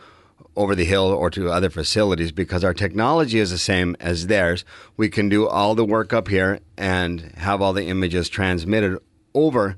over 0.55 0.75
the 0.75 0.85
hill 0.85 1.05
or 1.05 1.29
to 1.31 1.50
other 1.50 1.69
facilities 1.69 2.31
because 2.31 2.63
our 2.63 2.74
technology 2.74 3.39
is 3.39 3.51
the 3.51 3.57
same 3.57 3.95
as 4.00 4.27
theirs. 4.27 4.63
We 4.95 5.09
can 5.09 5.29
do 5.29 5.47
all 5.47 5.75
the 5.75 5.85
work 5.85 6.13
up 6.13 6.27
here 6.27 6.59
and 6.77 7.33
have 7.38 7.62
all 7.62 7.74
the 7.74 7.88
images 7.88 8.29
transmitted 8.29 9.00
over 9.33 9.75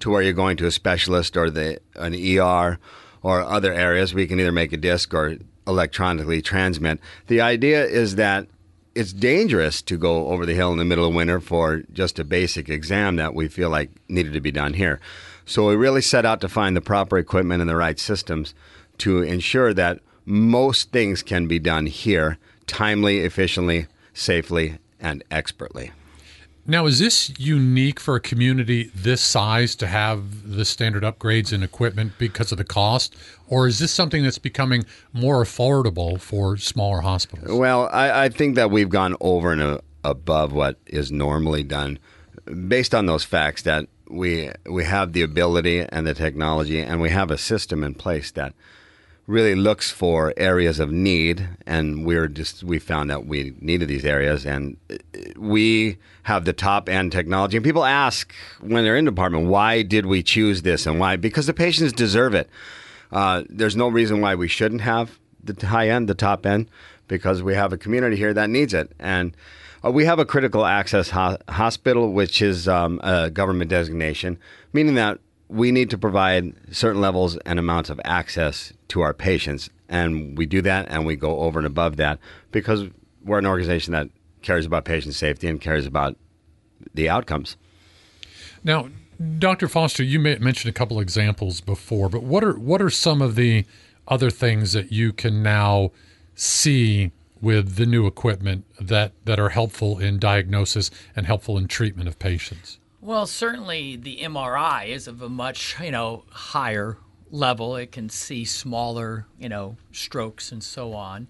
to 0.00 0.10
where 0.10 0.22
you're 0.22 0.32
going 0.32 0.56
to 0.58 0.66
a 0.66 0.70
specialist 0.70 1.36
or 1.36 1.50
the 1.50 1.80
an 1.96 2.14
ER 2.14 2.78
or 3.22 3.40
other 3.40 3.72
areas. 3.72 4.14
We 4.14 4.26
can 4.26 4.38
either 4.38 4.52
make 4.52 4.72
a 4.72 4.76
disc 4.76 5.12
or 5.14 5.38
electronically 5.66 6.42
transmit. 6.42 7.00
The 7.26 7.40
idea 7.40 7.84
is 7.84 8.16
that 8.16 8.46
it's 8.94 9.12
dangerous 9.12 9.82
to 9.82 9.96
go 9.96 10.28
over 10.28 10.44
the 10.44 10.54
hill 10.54 10.72
in 10.72 10.78
the 10.78 10.84
middle 10.84 11.06
of 11.06 11.14
winter 11.14 11.40
for 11.40 11.82
just 11.92 12.18
a 12.18 12.24
basic 12.24 12.68
exam 12.68 13.16
that 13.16 13.34
we 13.34 13.48
feel 13.48 13.70
like 13.70 13.90
needed 14.08 14.32
to 14.32 14.40
be 14.40 14.50
done 14.50 14.74
here. 14.74 15.00
So 15.44 15.68
we 15.68 15.76
really 15.76 16.02
set 16.02 16.26
out 16.26 16.40
to 16.40 16.48
find 16.48 16.76
the 16.76 16.80
proper 16.80 17.16
equipment 17.16 17.60
and 17.60 17.70
the 17.70 17.76
right 17.76 17.98
systems 17.98 18.54
to 18.98 19.22
ensure 19.22 19.72
that 19.74 20.00
most 20.28 20.92
things 20.92 21.22
can 21.22 21.46
be 21.46 21.58
done 21.58 21.86
here 21.86 22.38
timely, 22.66 23.20
efficiently, 23.20 23.86
safely, 24.12 24.78
and 25.00 25.24
expertly. 25.30 25.90
Now, 26.66 26.84
is 26.84 26.98
this 26.98 27.32
unique 27.38 27.98
for 27.98 28.16
a 28.16 28.20
community 28.20 28.90
this 28.94 29.22
size 29.22 29.74
to 29.76 29.86
have 29.86 30.54
the 30.54 30.66
standard 30.66 31.02
upgrades 31.02 31.50
in 31.50 31.62
equipment 31.62 32.12
because 32.18 32.52
of 32.52 32.58
the 32.58 32.64
cost, 32.64 33.16
or 33.48 33.66
is 33.66 33.78
this 33.78 33.90
something 33.90 34.22
that's 34.22 34.36
becoming 34.36 34.84
more 35.14 35.42
affordable 35.42 36.20
for 36.20 36.58
smaller 36.58 37.00
hospitals? 37.00 37.50
Well, 37.50 37.88
I, 37.90 38.24
I 38.24 38.28
think 38.28 38.54
that 38.56 38.70
we've 38.70 38.90
gone 38.90 39.16
over 39.22 39.50
and 39.50 39.62
uh, 39.62 39.78
above 40.04 40.52
what 40.52 40.76
is 40.86 41.10
normally 41.10 41.62
done 41.62 41.98
based 42.68 42.94
on 42.94 43.06
those 43.06 43.24
facts 43.24 43.62
that 43.62 43.86
we 44.10 44.50
we 44.66 44.84
have 44.84 45.12
the 45.12 45.22
ability 45.22 45.80
and 45.80 46.06
the 46.06 46.14
technology 46.14 46.80
and 46.80 47.00
we 47.00 47.10
have 47.10 47.30
a 47.30 47.36
system 47.38 47.82
in 47.82 47.94
place 47.94 48.30
that 48.30 48.54
really 49.28 49.54
looks 49.54 49.90
for 49.90 50.32
areas 50.38 50.80
of 50.80 50.90
need, 50.90 51.46
and 51.66 52.06
we're 52.06 52.26
just 52.26 52.64
we 52.64 52.78
found 52.78 53.10
that 53.10 53.26
we 53.26 53.54
needed 53.60 53.86
these 53.86 54.06
areas, 54.06 54.46
and 54.46 54.78
we 55.36 55.98
have 56.22 56.46
the 56.46 56.54
top 56.54 56.88
end 56.88 57.12
technology. 57.12 57.56
And 57.58 57.64
people 57.64 57.84
ask 57.84 58.32
when 58.60 58.84
they're 58.84 58.96
in 58.96 59.04
the 59.04 59.10
department, 59.10 59.46
why 59.46 59.82
did 59.82 60.06
we 60.06 60.22
choose 60.22 60.62
this, 60.62 60.86
and 60.86 60.98
why? 60.98 61.16
Because 61.16 61.46
the 61.46 61.52
patients 61.52 61.92
deserve 61.92 62.34
it. 62.34 62.48
Uh, 63.12 63.44
there's 63.50 63.76
no 63.76 63.88
reason 63.88 64.22
why 64.22 64.34
we 64.34 64.48
shouldn't 64.48 64.80
have 64.80 65.18
the 65.44 65.66
high 65.66 65.90
end, 65.90 66.08
the 66.08 66.14
top 66.14 66.46
end, 66.46 66.68
because 67.06 67.42
we 67.42 67.54
have 67.54 67.72
a 67.72 67.78
community 67.78 68.16
here 68.16 68.34
that 68.34 68.50
needs 68.50 68.74
it, 68.74 68.90
and. 68.98 69.36
Uh, 69.84 69.92
we 69.92 70.04
have 70.04 70.18
a 70.18 70.24
critical 70.24 70.66
access 70.66 71.10
ho- 71.10 71.38
hospital, 71.48 72.12
which 72.12 72.42
is 72.42 72.66
um, 72.66 72.98
a 73.04 73.30
government 73.30 73.70
designation, 73.70 74.36
meaning 74.72 74.96
that 74.96 75.20
we 75.48 75.72
need 75.72 75.90
to 75.90 75.98
provide 75.98 76.54
certain 76.74 77.00
levels 77.00 77.36
and 77.38 77.58
amounts 77.58 77.90
of 77.90 78.00
access 78.04 78.72
to 78.88 79.00
our 79.00 79.14
patients. 79.14 79.70
And 79.88 80.36
we 80.36 80.46
do 80.46 80.60
that 80.62 80.86
and 80.90 81.06
we 81.06 81.16
go 81.16 81.40
over 81.40 81.58
and 81.58 81.66
above 81.66 81.96
that 81.96 82.18
because 82.52 82.84
we're 83.24 83.38
an 83.38 83.46
organization 83.46 83.92
that 83.92 84.08
cares 84.42 84.66
about 84.66 84.84
patient 84.84 85.14
safety 85.14 85.48
and 85.48 85.60
cares 85.60 85.86
about 85.86 86.16
the 86.94 87.08
outcomes. 87.08 87.56
Now, 88.62 88.88
Dr. 89.38 89.68
Foster, 89.68 90.02
you 90.02 90.20
mentioned 90.20 90.70
a 90.70 90.72
couple 90.72 91.00
examples 91.00 91.60
before, 91.60 92.08
but 92.08 92.22
what 92.22 92.44
are 92.44 92.56
what 92.58 92.80
are 92.80 92.90
some 92.90 93.20
of 93.20 93.34
the 93.34 93.64
other 94.06 94.30
things 94.30 94.72
that 94.72 94.92
you 94.92 95.12
can 95.12 95.42
now 95.42 95.90
see 96.34 97.10
with 97.40 97.76
the 97.76 97.86
new 97.86 98.06
equipment 98.06 98.64
that, 98.80 99.12
that 99.24 99.38
are 99.38 99.50
helpful 99.50 99.98
in 99.98 100.18
diagnosis 100.18 100.90
and 101.16 101.26
helpful 101.26 101.58
in 101.58 101.66
treatment 101.66 102.08
of 102.08 102.18
patients? 102.18 102.78
Well, 103.00 103.26
certainly 103.26 103.94
the 103.94 104.18
MRI 104.22 104.88
is 104.88 105.06
of 105.06 105.22
a 105.22 105.28
much, 105.28 105.76
you 105.80 105.92
know, 105.92 106.24
higher 106.30 106.98
level. 107.30 107.76
It 107.76 107.92
can 107.92 108.08
see 108.08 108.44
smaller, 108.44 109.26
you 109.38 109.48
know, 109.48 109.76
strokes 109.92 110.50
and 110.50 110.62
so 110.62 110.94
on. 110.94 111.28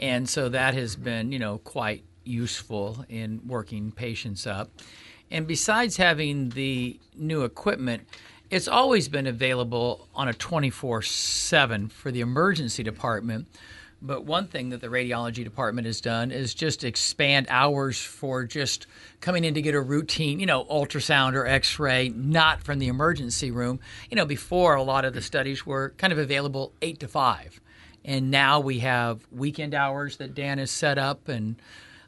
And 0.00 0.26
so 0.28 0.48
that 0.48 0.72
has 0.74 0.96
been, 0.96 1.30
you 1.30 1.38
know, 1.38 1.58
quite 1.58 2.04
useful 2.24 3.04
in 3.10 3.42
working 3.46 3.92
patients 3.92 4.46
up. 4.46 4.70
And 5.30 5.46
besides 5.46 5.98
having 5.98 6.50
the 6.50 6.98
new 7.14 7.44
equipment, 7.44 8.06
it's 8.48 8.66
always 8.66 9.08
been 9.08 9.26
available 9.26 10.08
on 10.14 10.26
a 10.26 10.34
24 10.34 11.02
7 11.02 11.88
for 11.88 12.10
the 12.10 12.20
emergency 12.20 12.82
department 12.82 13.46
but 14.02 14.24
one 14.24 14.46
thing 14.46 14.70
that 14.70 14.80
the 14.80 14.88
radiology 14.88 15.44
department 15.44 15.86
has 15.86 16.00
done 16.00 16.30
is 16.30 16.54
just 16.54 16.84
expand 16.84 17.46
hours 17.50 18.00
for 18.00 18.44
just 18.44 18.86
coming 19.20 19.44
in 19.44 19.54
to 19.54 19.62
get 19.62 19.74
a 19.74 19.80
routine, 19.80 20.40
you 20.40 20.46
know, 20.46 20.64
ultrasound 20.64 21.34
or 21.34 21.46
x 21.46 21.78
ray, 21.78 22.08
not 22.08 22.62
from 22.62 22.78
the 22.78 22.88
emergency 22.88 23.50
room. 23.50 23.78
You 24.10 24.16
know, 24.16 24.24
before 24.24 24.74
a 24.74 24.82
lot 24.82 25.04
of 25.04 25.12
the 25.12 25.20
studies 25.20 25.66
were 25.66 25.90
kind 25.98 26.12
of 26.12 26.18
available 26.18 26.72
8 26.80 27.00
to 27.00 27.08
5. 27.08 27.60
And 28.04 28.30
now 28.30 28.60
we 28.60 28.78
have 28.78 29.26
weekend 29.30 29.74
hours 29.74 30.16
that 30.16 30.34
Dan 30.34 30.58
has 30.58 30.70
set 30.70 30.96
up 30.96 31.28
and 31.28 31.56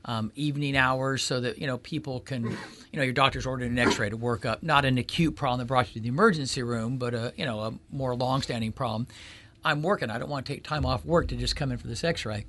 um, 0.05 0.33
evening 0.35 0.77
hours 0.77 1.23
so 1.23 1.41
that, 1.41 1.59
you 1.59 1.67
know, 1.67 1.79
people 1.79 2.21
can, 2.21 2.45
you 2.45 2.97
know, 2.97 3.03
your 3.03 3.13
doctor's 3.13 3.47
ordered 3.47 3.71
an 3.71 3.79
x 3.79 3.99
ray 3.99 4.11
to 4.11 4.17
work 4.17 4.45
up 4.45 4.63
not 4.63 4.85
an 4.85 4.99
acute 4.99 5.37
problem 5.37 5.59
that 5.59 5.67
brought 5.67 5.89
you 5.89 5.95
to 5.95 6.01
the 6.01 6.09
emergency 6.09 6.63
room, 6.63 6.97
but 6.97 7.15
a, 7.15 7.33
you 7.37 7.45
know, 7.45 7.61
a 7.61 7.75
more 7.91 8.17
long 8.17 8.43
standing 8.43 8.73
problem 8.73 9.07
I'm 9.65 9.83
working. 9.83 10.11
I 10.11 10.19
don't 10.19 10.29
want 10.29 10.47
to 10.47 10.53
take 10.53 10.65
time 10.65 10.85
off 10.85 11.05
work 11.05 11.29
to 11.29 11.37
just 11.37 11.57
come 11.57 11.73
in 11.73 11.79
for 11.79 11.87
this 11.87 12.05
X-ray. 12.05 12.47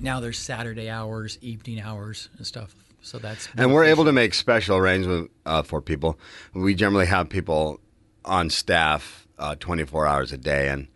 Now 0.00 0.20
there's 0.20 0.38
Saturday 0.38 0.90
hours, 0.90 1.38
evening 1.40 1.80
hours, 1.80 2.28
and 2.36 2.46
stuff. 2.46 2.74
So 3.02 3.18
that's 3.18 3.48
and 3.56 3.72
we're 3.72 3.84
able 3.84 4.06
to 4.06 4.12
make 4.12 4.32
special 4.34 4.76
arrangements 4.78 5.32
uh, 5.44 5.62
for 5.62 5.80
people. 5.82 6.18
We 6.54 6.74
generally 6.74 7.06
have 7.06 7.28
people 7.28 7.80
on 8.24 8.48
staff 8.48 9.28
uh, 9.38 9.56
24 9.56 10.06
hours 10.06 10.32
a 10.32 10.38
day, 10.38 10.68
and 10.68 10.88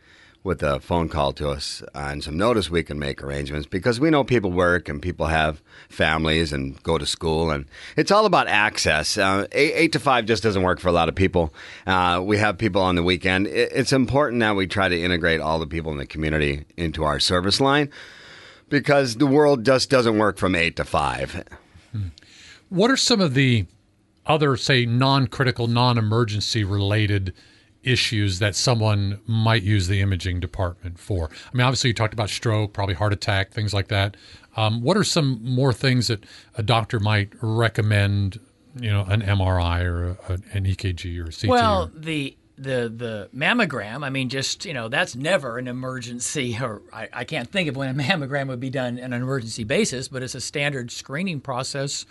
with 0.45 0.63
a 0.63 0.81
phone 0.81 1.09
call 1.09 1.33
to 1.35 1.51
us 1.51 1.83
and 1.95 2.23
some 2.23 2.37
notice, 2.37 2.71
we 2.71 2.83
can 2.83 2.99
make 2.99 3.23
arrangements 3.23 3.67
because 3.67 3.99
we 3.99 4.11
know 4.11 4.25
people 4.25 4.51
work 4.51 4.89
and 4.89 5.03
people 5.03 5.27
have 5.27 5.63
families 5.89 6.53
and 6.53 6.83
go 6.83 6.97
to 6.97 7.07
school, 7.07 7.51
and 7.51 7.67
it's 7.97 8.11
all 8.11 8.25
about 8.25 8.47
access. 8.49 9.19
Uh, 9.19 9.47
eight, 9.53 9.73
eight, 9.75 9.93
to 9.93 9.99
five 9.99 10.27
just 10.27 10.43
doesn't 10.43 10.63
work 10.63 10.81
for 10.81 10.89
a 10.89 10.93
lot 10.93 11.09
of 11.09 11.15
people. 11.15 11.53
Uh, 11.87 12.23
we 12.25 12.39
have 12.39 12.57
people 12.57 12.81
on 12.81 12.95
the 12.95 13.03
weekend. 13.03 13.47
It, 13.47 13.73
it's 13.75 13.93
important 13.93 14.41
that 14.41 14.57
we 14.57 14.67
try 14.67 14.89
to 14.89 15.01
integrate 15.01 15.41
all 15.41 15.59
the 15.59 15.67
people 15.67 15.93
in 15.93 15.99
the 15.99 16.07
community 16.07 16.65
into 16.77 17.05
our 17.05 17.21
service 17.21 17.61
line 17.61 17.91
because 18.69 19.17
the 19.17 19.27
world 19.27 19.65
just 19.65 19.91
doesn't 19.91 20.19
work 20.19 20.39
from 20.39 20.55
eight 20.55 20.77
to 20.77 20.85
five. 20.85 21.45
What 22.69 22.91
are 22.91 22.97
some 22.97 23.21
of 23.21 23.35
the 23.35 23.67
other, 24.27 24.57
say, 24.57 24.85
non 24.85 25.27
critical, 25.27 25.67
non 25.67 25.99
emergency 25.99 26.65
related 26.65 27.33
issues 27.83 28.39
that 28.39 28.55
someone 28.55 29.21
might 29.27 29.63
use 29.63 29.89
the 29.89 30.01
imaging 30.01 30.41
department 30.41 30.99
for? 30.99 31.31
I 31.53 31.57
mean, 31.57 31.65
obviously, 31.65 31.89
you 31.89 31.95
talked 31.95 32.15
about 32.15 32.31
stroke, 32.31 32.73
probably 32.73 32.95
heart 32.95 33.13
attack, 33.13 33.53
things 33.53 33.73
like 33.73 33.89
that. 33.89 34.17
Um, 34.57 34.83
what 34.83 34.97
are 34.97 35.05
some 35.05 35.41
more 35.43 35.73
things 35.73 36.09
that 36.09 36.25
a 36.57 36.63
doctor 36.63 36.99
might 37.01 37.31
recommend? 37.41 38.41
You 38.79 38.91
know, 38.91 39.05
an 39.09 39.23
MRI 39.23 39.83
or 39.85 40.17
a, 40.29 40.33
an 40.53 40.65
EKG 40.65 41.19
or 41.19 41.29
a 41.29 41.33
CT. 41.33 41.49
Well, 41.49 41.85
or- 41.85 41.99
the 41.99 42.37
the 42.59 42.93
the 42.95 43.31
mammogram. 43.35 44.05
I 44.05 44.11
mean, 44.11 44.29
just 44.29 44.65
you 44.65 44.75
know, 44.75 44.89
that's 44.89 45.17
never 45.17 45.59
an 45.59 45.69
emergency, 45.69 46.57
or 46.61 46.83
I, 46.93 47.09
I 47.13 47.25
can't 47.25 47.49
think 47.51 47.69
of 47.69 47.77
when 47.77 47.89
a 47.89 48.03
mammogram 48.03 48.49
would 48.49 48.61
be 48.61 48.71
done 48.71 48.99
on 48.99 49.13
an 49.13 49.23
emergency 49.23 49.65
basis, 49.65 50.09
but 50.09 50.23
it's 50.23 50.35
a 50.35 50.41
standard 50.41 50.91
screening 50.91 51.41
process 51.41 52.05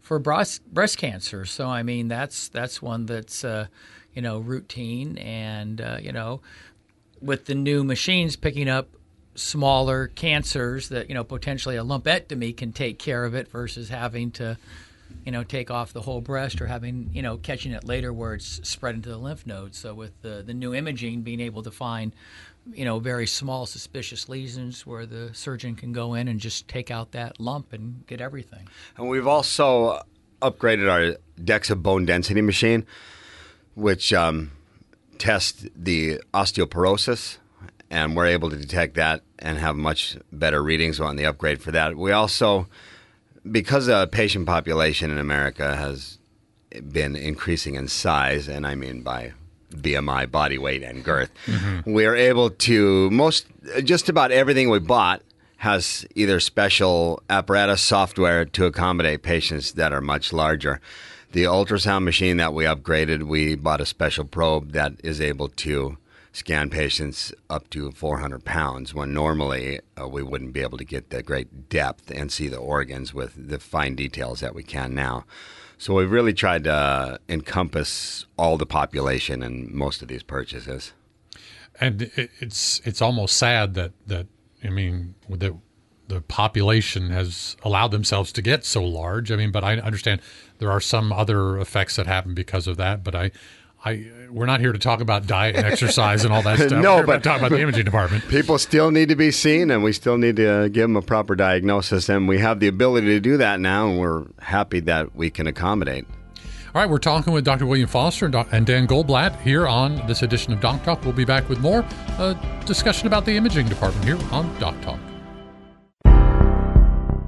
for 0.00 0.18
breast 0.18 0.66
breast 0.72 0.98
cancer. 0.98 1.44
So 1.44 1.68
I 1.68 1.82
mean, 1.82 2.08
that's 2.08 2.48
that's 2.48 2.82
one 2.82 3.06
that's 3.06 3.44
uh, 3.44 3.68
you 4.14 4.22
know 4.22 4.38
routine, 4.38 5.18
and 5.18 5.80
uh, 5.80 5.98
you 6.00 6.12
know, 6.12 6.40
with 7.20 7.46
the 7.46 7.54
new 7.54 7.84
machines 7.84 8.36
picking 8.36 8.68
up 8.68 8.88
smaller 9.34 10.08
cancers 10.08 10.90
that 10.90 11.08
you 11.08 11.14
know 11.14 11.24
potentially 11.24 11.76
a 11.76 11.84
lumpectomy 11.84 12.56
can 12.56 12.72
take 12.72 12.98
care 12.98 13.24
of 13.24 13.34
it 13.34 13.48
versus 13.48 13.88
having 13.88 14.30
to 14.30 14.56
you 15.24 15.32
know, 15.32 15.44
take 15.44 15.70
off 15.70 15.92
the 15.92 16.00
whole 16.00 16.20
breast 16.20 16.60
or 16.60 16.66
having, 16.66 17.10
you 17.12 17.22
know, 17.22 17.36
catching 17.36 17.72
it 17.72 17.84
later 17.84 18.12
where 18.12 18.34
it's 18.34 18.60
spread 18.68 18.94
into 18.94 19.08
the 19.08 19.16
lymph 19.16 19.46
nodes. 19.46 19.78
So 19.78 19.94
with 19.94 20.20
the, 20.22 20.42
the 20.44 20.54
new 20.54 20.74
imaging, 20.74 21.22
being 21.22 21.40
able 21.40 21.62
to 21.62 21.70
find, 21.70 22.14
you 22.72 22.84
know, 22.84 22.98
very 22.98 23.26
small 23.26 23.66
suspicious 23.66 24.28
lesions 24.28 24.86
where 24.86 25.06
the 25.06 25.30
surgeon 25.32 25.76
can 25.76 25.92
go 25.92 26.14
in 26.14 26.28
and 26.28 26.40
just 26.40 26.68
take 26.68 26.90
out 26.90 27.12
that 27.12 27.40
lump 27.40 27.72
and 27.72 28.06
get 28.06 28.20
everything. 28.20 28.68
And 28.96 29.08
we've 29.08 29.26
also 29.26 30.02
upgraded 30.40 30.90
our 30.90 31.16
DEXA 31.40 31.80
bone 31.80 32.04
density 32.04 32.42
machine, 32.42 32.86
which 33.74 34.12
um, 34.12 34.52
tests 35.18 35.66
the 35.74 36.20
osteoporosis, 36.34 37.38
and 37.90 38.16
we're 38.16 38.26
able 38.26 38.50
to 38.50 38.56
detect 38.56 38.94
that 38.94 39.22
and 39.38 39.58
have 39.58 39.76
much 39.76 40.16
better 40.32 40.62
readings 40.62 41.00
on 41.00 41.16
the 41.16 41.26
upgrade 41.26 41.60
for 41.60 41.72
that. 41.72 41.96
We 41.96 42.12
also, 42.12 42.68
because 43.50 43.86
the 43.86 44.06
patient 44.06 44.46
population 44.46 45.10
in 45.10 45.18
America 45.18 45.76
has 45.76 46.18
been 46.90 47.16
increasing 47.16 47.74
in 47.74 47.88
size, 47.88 48.48
and 48.48 48.66
I 48.66 48.74
mean 48.74 49.02
by 49.02 49.32
BMI, 49.74 50.30
body 50.30 50.58
weight, 50.58 50.82
and 50.82 51.02
girth, 51.04 51.30
we 51.86 52.04
are 52.04 52.16
able 52.16 52.50
to 52.50 53.10
most 53.10 53.46
just 53.84 54.08
about 54.08 54.30
everything 54.32 54.70
we 54.70 54.78
bought 54.78 55.22
has 55.58 56.04
either 56.16 56.40
special 56.40 57.22
apparatus 57.30 57.80
software 57.80 58.44
to 58.44 58.64
accommodate 58.64 59.22
patients 59.22 59.72
that 59.72 59.92
are 59.92 60.00
much 60.00 60.32
larger. 60.32 60.80
The 61.32 61.44
ultrasound 61.44 62.04
machine 62.04 62.36
that 62.36 62.52
we 62.52 62.64
upgraded, 62.64 63.22
we 63.22 63.54
bought 63.54 63.80
a 63.80 63.86
special 63.86 64.26
probe 64.26 64.72
that 64.72 64.92
is 65.02 65.18
able 65.18 65.48
to 65.48 65.96
scan 66.30 66.68
patients 66.68 67.32
up 67.48 67.70
to 67.70 67.90
400 67.90 68.44
pounds 68.44 68.92
when 68.92 69.14
normally 69.14 69.80
uh, 69.98 70.06
we 70.06 70.22
wouldn't 70.22 70.52
be 70.52 70.60
able 70.60 70.76
to 70.76 70.84
get 70.84 71.08
the 71.08 71.22
great 71.22 71.70
depth 71.70 72.10
and 72.10 72.30
see 72.30 72.48
the 72.48 72.58
organs 72.58 73.14
with 73.14 73.48
the 73.48 73.58
fine 73.58 73.94
details 73.94 74.40
that 74.40 74.54
we 74.54 74.62
can 74.62 74.94
now. 74.94 75.24
So 75.78 75.94
we've 75.94 76.10
really 76.10 76.34
tried 76.34 76.64
to 76.64 77.18
encompass 77.30 78.26
all 78.36 78.58
the 78.58 78.66
population 78.66 79.42
in 79.42 79.74
most 79.74 80.02
of 80.02 80.08
these 80.08 80.22
purchases. 80.22 80.92
and 81.80 82.10
it's 82.40 82.80
it's 82.84 83.00
almost 83.00 83.36
sad 83.36 83.72
that 83.74 83.92
that 84.06 84.26
I 84.62 84.68
mean 84.68 85.14
the 85.28 85.56
the 86.12 86.20
population 86.20 87.10
has 87.10 87.56
allowed 87.62 87.88
themselves 87.90 88.32
to 88.32 88.42
get 88.42 88.64
so 88.64 88.84
large. 88.84 89.32
I 89.32 89.36
mean, 89.36 89.50
but 89.50 89.64
I 89.64 89.78
understand 89.78 90.20
there 90.58 90.70
are 90.70 90.80
some 90.80 91.12
other 91.12 91.58
effects 91.58 91.96
that 91.96 92.06
happen 92.06 92.34
because 92.34 92.66
of 92.66 92.76
that. 92.76 93.02
But 93.02 93.14
I, 93.14 93.30
I 93.84 94.06
we're 94.30 94.46
not 94.46 94.60
here 94.60 94.72
to 94.72 94.78
talk 94.78 95.00
about 95.00 95.26
diet 95.26 95.56
and 95.56 95.66
exercise 95.66 96.24
and 96.24 96.32
all 96.32 96.42
that 96.42 96.58
stuff. 96.68 96.82
No, 96.82 96.96
We're 96.98 97.06
but- 97.06 97.22
talk 97.22 97.38
about 97.38 97.50
the 97.50 97.60
imaging 97.60 97.84
department. 97.84 98.28
People 98.28 98.58
still 98.58 98.90
need 98.90 99.08
to 99.08 99.16
be 99.16 99.30
seen, 99.30 99.70
and 99.70 99.82
we 99.82 99.92
still 99.92 100.18
need 100.18 100.36
to 100.36 100.68
give 100.68 100.82
them 100.82 100.96
a 100.96 101.02
proper 101.02 101.34
diagnosis. 101.34 102.08
And 102.08 102.28
we 102.28 102.38
have 102.38 102.60
the 102.60 102.68
ability 102.68 103.06
to 103.08 103.20
do 103.20 103.36
that 103.38 103.58
now, 103.60 103.88
and 103.88 103.98
we're 103.98 104.26
happy 104.40 104.80
that 104.80 105.16
we 105.16 105.30
can 105.30 105.46
accommodate. 105.46 106.06
All 106.74 106.80
right, 106.80 106.88
we're 106.88 106.96
talking 106.98 107.34
with 107.34 107.44
Dr. 107.44 107.66
William 107.66 107.88
Foster 107.88 108.24
and, 108.24 108.34
and 108.34 108.64
Dan 108.66 108.86
Goldblatt 108.86 109.38
here 109.42 109.66
on 109.68 110.06
this 110.06 110.22
edition 110.22 110.54
of 110.54 110.60
Doc 110.60 110.82
Talk. 110.84 111.04
We'll 111.04 111.12
be 111.12 111.26
back 111.26 111.46
with 111.48 111.60
more 111.60 111.84
uh, 112.16 112.32
discussion 112.64 113.06
about 113.06 113.26
the 113.26 113.36
imaging 113.36 113.68
department 113.68 114.04
here 114.06 114.18
on 114.32 114.58
Doc 114.58 114.80
Talk. 114.80 114.98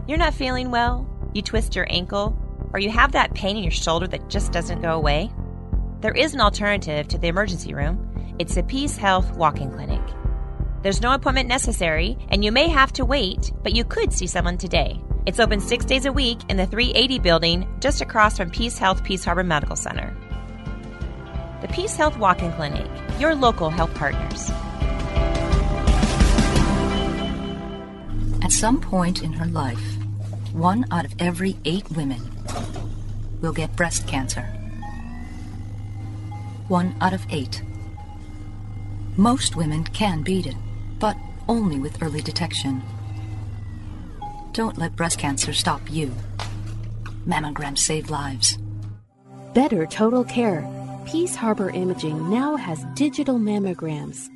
You're 0.06 0.18
not 0.18 0.34
feeling 0.34 0.70
well? 0.70 1.08
You 1.32 1.40
twist 1.40 1.74
your 1.74 1.86
ankle? 1.88 2.36
Or 2.74 2.78
you 2.78 2.90
have 2.90 3.12
that 3.12 3.32
pain 3.32 3.56
in 3.56 3.62
your 3.62 3.72
shoulder 3.72 4.06
that 4.08 4.28
just 4.28 4.52
doesn't 4.52 4.82
go 4.82 4.92
away? 4.92 5.30
There 6.00 6.12
is 6.12 6.34
an 6.34 6.42
alternative 6.42 7.08
to 7.08 7.16
the 7.16 7.28
emergency 7.28 7.72
room. 7.72 8.34
It's 8.38 8.54
the 8.54 8.62
Peace 8.64 8.98
Health 8.98 9.34
Walk-in 9.34 9.70
Clinic. 9.70 10.02
There's 10.82 11.00
no 11.00 11.12
appointment 11.12 11.48
necessary, 11.48 12.18
and 12.28 12.44
you 12.44 12.52
may 12.52 12.68
have 12.68 12.92
to 12.94 13.06
wait, 13.06 13.50
but 13.62 13.74
you 13.74 13.82
could 13.82 14.12
see 14.12 14.26
someone 14.26 14.58
today. 14.58 15.00
It's 15.24 15.40
open 15.40 15.58
six 15.58 15.86
days 15.86 16.04
a 16.04 16.12
week 16.12 16.40
in 16.50 16.58
the 16.58 16.66
380 16.66 17.18
building 17.20 17.66
just 17.80 18.02
across 18.02 18.36
from 18.36 18.50
Peace 18.50 18.76
Health 18.76 19.02
Peace 19.04 19.24
Harbor 19.24 19.42
Medical 19.44 19.76
Center. 19.76 20.14
The 21.62 21.68
Peace 21.68 21.96
Health 21.96 22.18
Walk-in 22.18 22.52
Clinic, 22.52 22.90
your 23.18 23.34
local 23.34 23.70
health 23.70 23.94
partners. 23.94 24.50
At 28.44 28.52
some 28.52 28.78
point 28.78 29.22
in 29.22 29.32
her 29.32 29.46
life, 29.46 29.96
one 30.52 30.84
out 30.90 31.06
of 31.06 31.14
every 31.18 31.56
eight 31.64 31.90
women 31.92 32.20
will 33.40 33.54
get 33.54 33.74
breast 33.74 34.06
cancer. 34.06 34.42
One 36.68 36.94
out 37.00 37.14
of 37.14 37.24
eight. 37.30 37.62
Most 39.16 39.56
women 39.56 39.84
can 39.84 40.22
beat 40.22 40.44
it, 40.44 40.56
but 40.98 41.16
only 41.48 41.78
with 41.78 42.02
early 42.02 42.20
detection. 42.20 42.82
Don't 44.52 44.76
let 44.76 44.94
breast 44.94 45.18
cancer 45.18 45.54
stop 45.54 45.80
you. 45.90 46.14
Mammograms 47.26 47.78
save 47.78 48.10
lives. 48.10 48.58
Better 49.54 49.86
total 49.86 50.22
care. 50.22 50.68
Peace 51.06 51.34
Harbor 51.34 51.70
Imaging 51.70 52.28
now 52.28 52.56
has 52.56 52.84
digital 52.94 53.38
mammograms. 53.38 54.28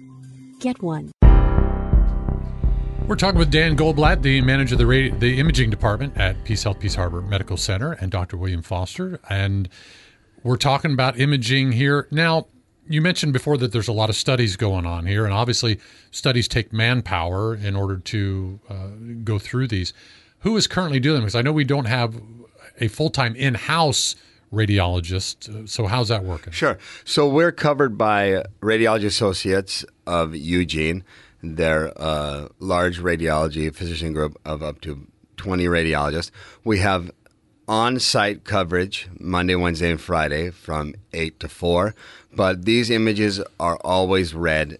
Get 0.61 0.82
one. 0.82 1.11
We're 3.08 3.16
talking 3.16 3.38
with 3.38 3.50
Dan 3.50 3.74
Goldblatt, 3.74 4.20
the 4.20 4.42
manager 4.42 4.74
of 4.74 4.86
the, 4.86 5.10
the 5.18 5.40
imaging 5.40 5.70
department 5.70 6.18
at 6.18 6.44
Peace 6.44 6.62
Health 6.62 6.78
Peace 6.78 6.94
Harbor 6.94 7.22
Medical 7.22 7.56
Center, 7.56 7.92
and 7.92 8.10
Dr. 8.10 8.36
William 8.36 8.60
Foster. 8.60 9.18
And 9.30 9.70
we're 10.42 10.58
talking 10.58 10.92
about 10.92 11.18
imaging 11.18 11.72
here. 11.72 12.06
Now, 12.10 12.48
you 12.86 13.00
mentioned 13.00 13.32
before 13.32 13.56
that 13.56 13.72
there's 13.72 13.88
a 13.88 13.94
lot 13.94 14.10
of 14.10 14.16
studies 14.16 14.56
going 14.56 14.84
on 14.84 15.06
here, 15.06 15.24
and 15.24 15.32
obviously, 15.32 15.80
studies 16.10 16.48
take 16.48 16.70
manpower 16.70 17.54
in 17.54 17.76
order 17.76 17.96
to 17.96 18.60
uh, 18.68 18.88
go 19.24 19.38
through 19.38 19.68
these. 19.68 19.94
Who 20.40 20.54
is 20.58 20.66
currently 20.66 21.00
doing 21.00 21.14
them? 21.14 21.22
Because 21.22 21.34
I 21.34 21.40
know 21.40 21.52
we 21.52 21.64
don't 21.64 21.86
have 21.86 22.20
a 22.78 22.88
full 22.88 23.08
time 23.08 23.34
in 23.36 23.54
house 23.54 24.16
radiologist. 24.52 25.48
Uh, 25.48 25.66
So, 25.66 25.86
how's 25.86 26.08
that 26.08 26.24
working? 26.24 26.52
Sure. 26.52 26.76
So 27.06 27.26
we're 27.26 27.52
covered 27.52 27.96
by 27.96 28.44
Radiology 28.60 29.06
Associates 29.06 29.86
of 30.06 30.34
Eugene. 30.36 31.04
They're 31.42 31.92
a 31.96 32.48
large 32.59 33.01
radiology 33.01 33.74
physician 33.74 34.12
group 34.12 34.38
of 34.44 34.62
up 34.62 34.81
to 34.83 35.07
20 35.37 35.64
radiologists. 35.66 36.31
We 36.64 36.79
have 36.79 37.11
on 37.68 38.01
site 38.01 38.44
coverage 38.44 39.09
Monday, 39.20 39.55
Wednesday, 39.55 39.90
and 39.90 40.01
Friday 40.01 40.51
from 40.51 40.94
8 41.12 41.38
to 41.40 41.48
4. 41.48 41.94
But 42.35 42.64
these 42.64 42.90
images 42.90 43.40
are 43.61 43.77
always 43.85 44.35
read 44.35 44.79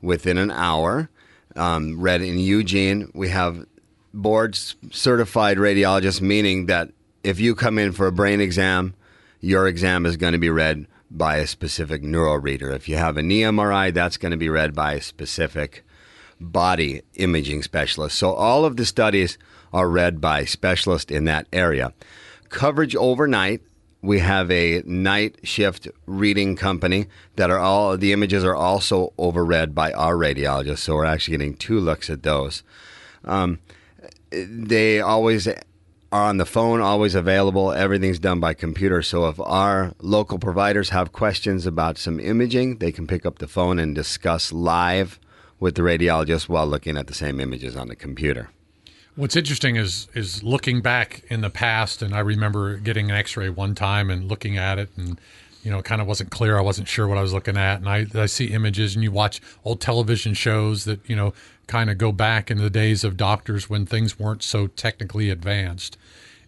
within 0.00 0.38
an 0.38 0.50
hour. 0.50 1.10
Um, 1.56 2.00
read 2.00 2.22
in 2.22 2.38
Eugene. 2.38 3.10
We 3.14 3.30
have 3.30 3.66
board 4.14 4.56
certified 4.56 5.58
radiologists, 5.58 6.20
meaning 6.20 6.66
that 6.66 6.90
if 7.24 7.40
you 7.40 7.54
come 7.54 7.78
in 7.78 7.92
for 7.92 8.06
a 8.06 8.12
brain 8.12 8.40
exam, 8.40 8.94
your 9.40 9.66
exam 9.66 10.06
is 10.06 10.16
going 10.16 10.32
to 10.32 10.38
be 10.38 10.50
read 10.50 10.86
by 11.10 11.36
a 11.36 11.46
specific 11.46 12.02
neural 12.02 12.38
reader. 12.38 12.70
If 12.70 12.88
you 12.88 12.96
have 12.96 13.16
a 13.16 13.22
knee 13.22 13.42
MRI, 13.42 13.92
that's 13.92 14.16
going 14.16 14.30
to 14.30 14.36
be 14.36 14.48
read 14.48 14.74
by 14.74 14.94
a 14.94 15.00
specific 15.00 15.84
body 16.40 17.02
imaging 17.14 17.62
specialist. 17.62 18.18
So 18.18 18.32
all 18.32 18.64
of 18.64 18.76
the 18.76 18.86
studies 18.86 19.38
are 19.72 19.88
read 19.88 20.20
by 20.20 20.44
specialists 20.44 21.10
in 21.10 21.24
that 21.24 21.46
area. 21.52 21.92
Coverage 22.48 22.96
overnight, 22.96 23.60
we 24.00 24.20
have 24.20 24.50
a 24.50 24.82
night 24.86 25.36
shift 25.42 25.88
reading 26.06 26.56
company 26.56 27.06
that 27.36 27.50
are 27.50 27.58
all 27.58 27.96
the 27.96 28.12
images 28.12 28.44
are 28.44 28.54
also 28.54 29.12
overread 29.18 29.74
by 29.74 29.92
our 29.92 30.14
radiologists. 30.14 30.78
So 30.78 30.94
we're 30.94 31.04
actually 31.04 31.36
getting 31.36 31.54
two 31.54 31.80
looks 31.80 32.08
at 32.08 32.22
those. 32.22 32.62
Um, 33.24 33.58
they 34.30 35.00
always 35.00 35.48
are 35.48 35.58
on 36.12 36.38
the 36.38 36.46
phone, 36.46 36.80
always 36.80 37.14
available. 37.14 37.72
Everything's 37.72 38.18
done 38.18 38.40
by 38.40 38.54
computer. 38.54 39.02
So 39.02 39.28
if 39.28 39.38
our 39.40 39.92
local 40.00 40.38
providers 40.38 40.90
have 40.90 41.12
questions 41.12 41.66
about 41.66 41.98
some 41.98 42.20
imaging, 42.20 42.78
they 42.78 42.92
can 42.92 43.06
pick 43.06 43.26
up 43.26 43.38
the 43.38 43.48
phone 43.48 43.78
and 43.78 43.94
discuss 43.94 44.52
live 44.52 45.18
with 45.60 45.74
the 45.74 45.82
radiologist 45.82 46.48
while 46.48 46.66
looking 46.66 46.96
at 46.96 47.06
the 47.06 47.14
same 47.14 47.40
images 47.40 47.76
on 47.76 47.88
the 47.88 47.96
computer. 47.96 48.50
What's 49.16 49.34
interesting 49.34 49.76
is 49.76 50.06
is 50.14 50.44
looking 50.44 50.80
back 50.80 51.24
in 51.28 51.40
the 51.40 51.50
past, 51.50 52.02
and 52.02 52.14
I 52.14 52.20
remember 52.20 52.76
getting 52.76 53.10
an 53.10 53.16
X-ray 53.16 53.48
one 53.48 53.74
time 53.74 54.10
and 54.10 54.28
looking 54.28 54.56
at 54.56 54.78
it, 54.78 54.90
and 54.96 55.20
you 55.64 55.72
know, 55.72 55.78
it 55.78 55.84
kind 55.84 56.00
of 56.00 56.06
wasn't 56.06 56.30
clear. 56.30 56.56
I 56.56 56.60
wasn't 56.60 56.86
sure 56.86 57.08
what 57.08 57.18
I 57.18 57.22
was 57.22 57.32
looking 57.32 57.56
at, 57.56 57.80
and 57.80 57.88
I, 57.88 58.06
I 58.14 58.26
see 58.26 58.46
images, 58.52 58.94
and 58.94 59.02
you 59.02 59.10
watch 59.10 59.40
old 59.64 59.80
television 59.80 60.34
shows 60.34 60.84
that 60.84 61.00
you 61.08 61.16
know 61.16 61.34
kind 61.66 61.90
of 61.90 61.98
go 61.98 62.12
back 62.12 62.48
in 62.48 62.58
the 62.58 62.70
days 62.70 63.02
of 63.02 63.16
doctors 63.16 63.68
when 63.68 63.86
things 63.86 64.20
weren't 64.20 64.44
so 64.44 64.68
technically 64.68 65.30
advanced, 65.30 65.98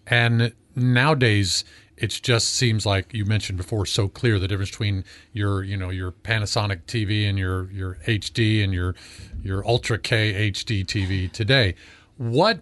and 0.07 0.53
nowadays 0.77 1.64
it 2.00 2.18
just 2.22 2.54
seems 2.54 2.86
like 2.86 3.12
you 3.12 3.24
mentioned 3.26 3.58
before 3.58 3.84
so 3.84 4.08
clear 4.08 4.38
the 4.38 4.48
difference 4.48 4.70
between 4.70 5.04
your 5.32 5.62
you 5.62 5.76
know 5.76 5.90
your 5.90 6.12
Panasonic 6.12 6.82
TV 6.86 7.28
and 7.28 7.38
your 7.38 7.70
your 7.70 7.98
HD 8.06 8.64
and 8.64 8.72
your 8.72 8.94
your 9.42 9.66
Ultra 9.66 9.98
K 9.98 10.50
HD 10.50 10.84
TV 10.84 11.30
today. 11.30 11.74
What 12.16 12.60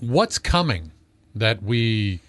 what's 0.00 0.38
coming 0.38 0.90
that 1.34 1.62
we 1.62 2.20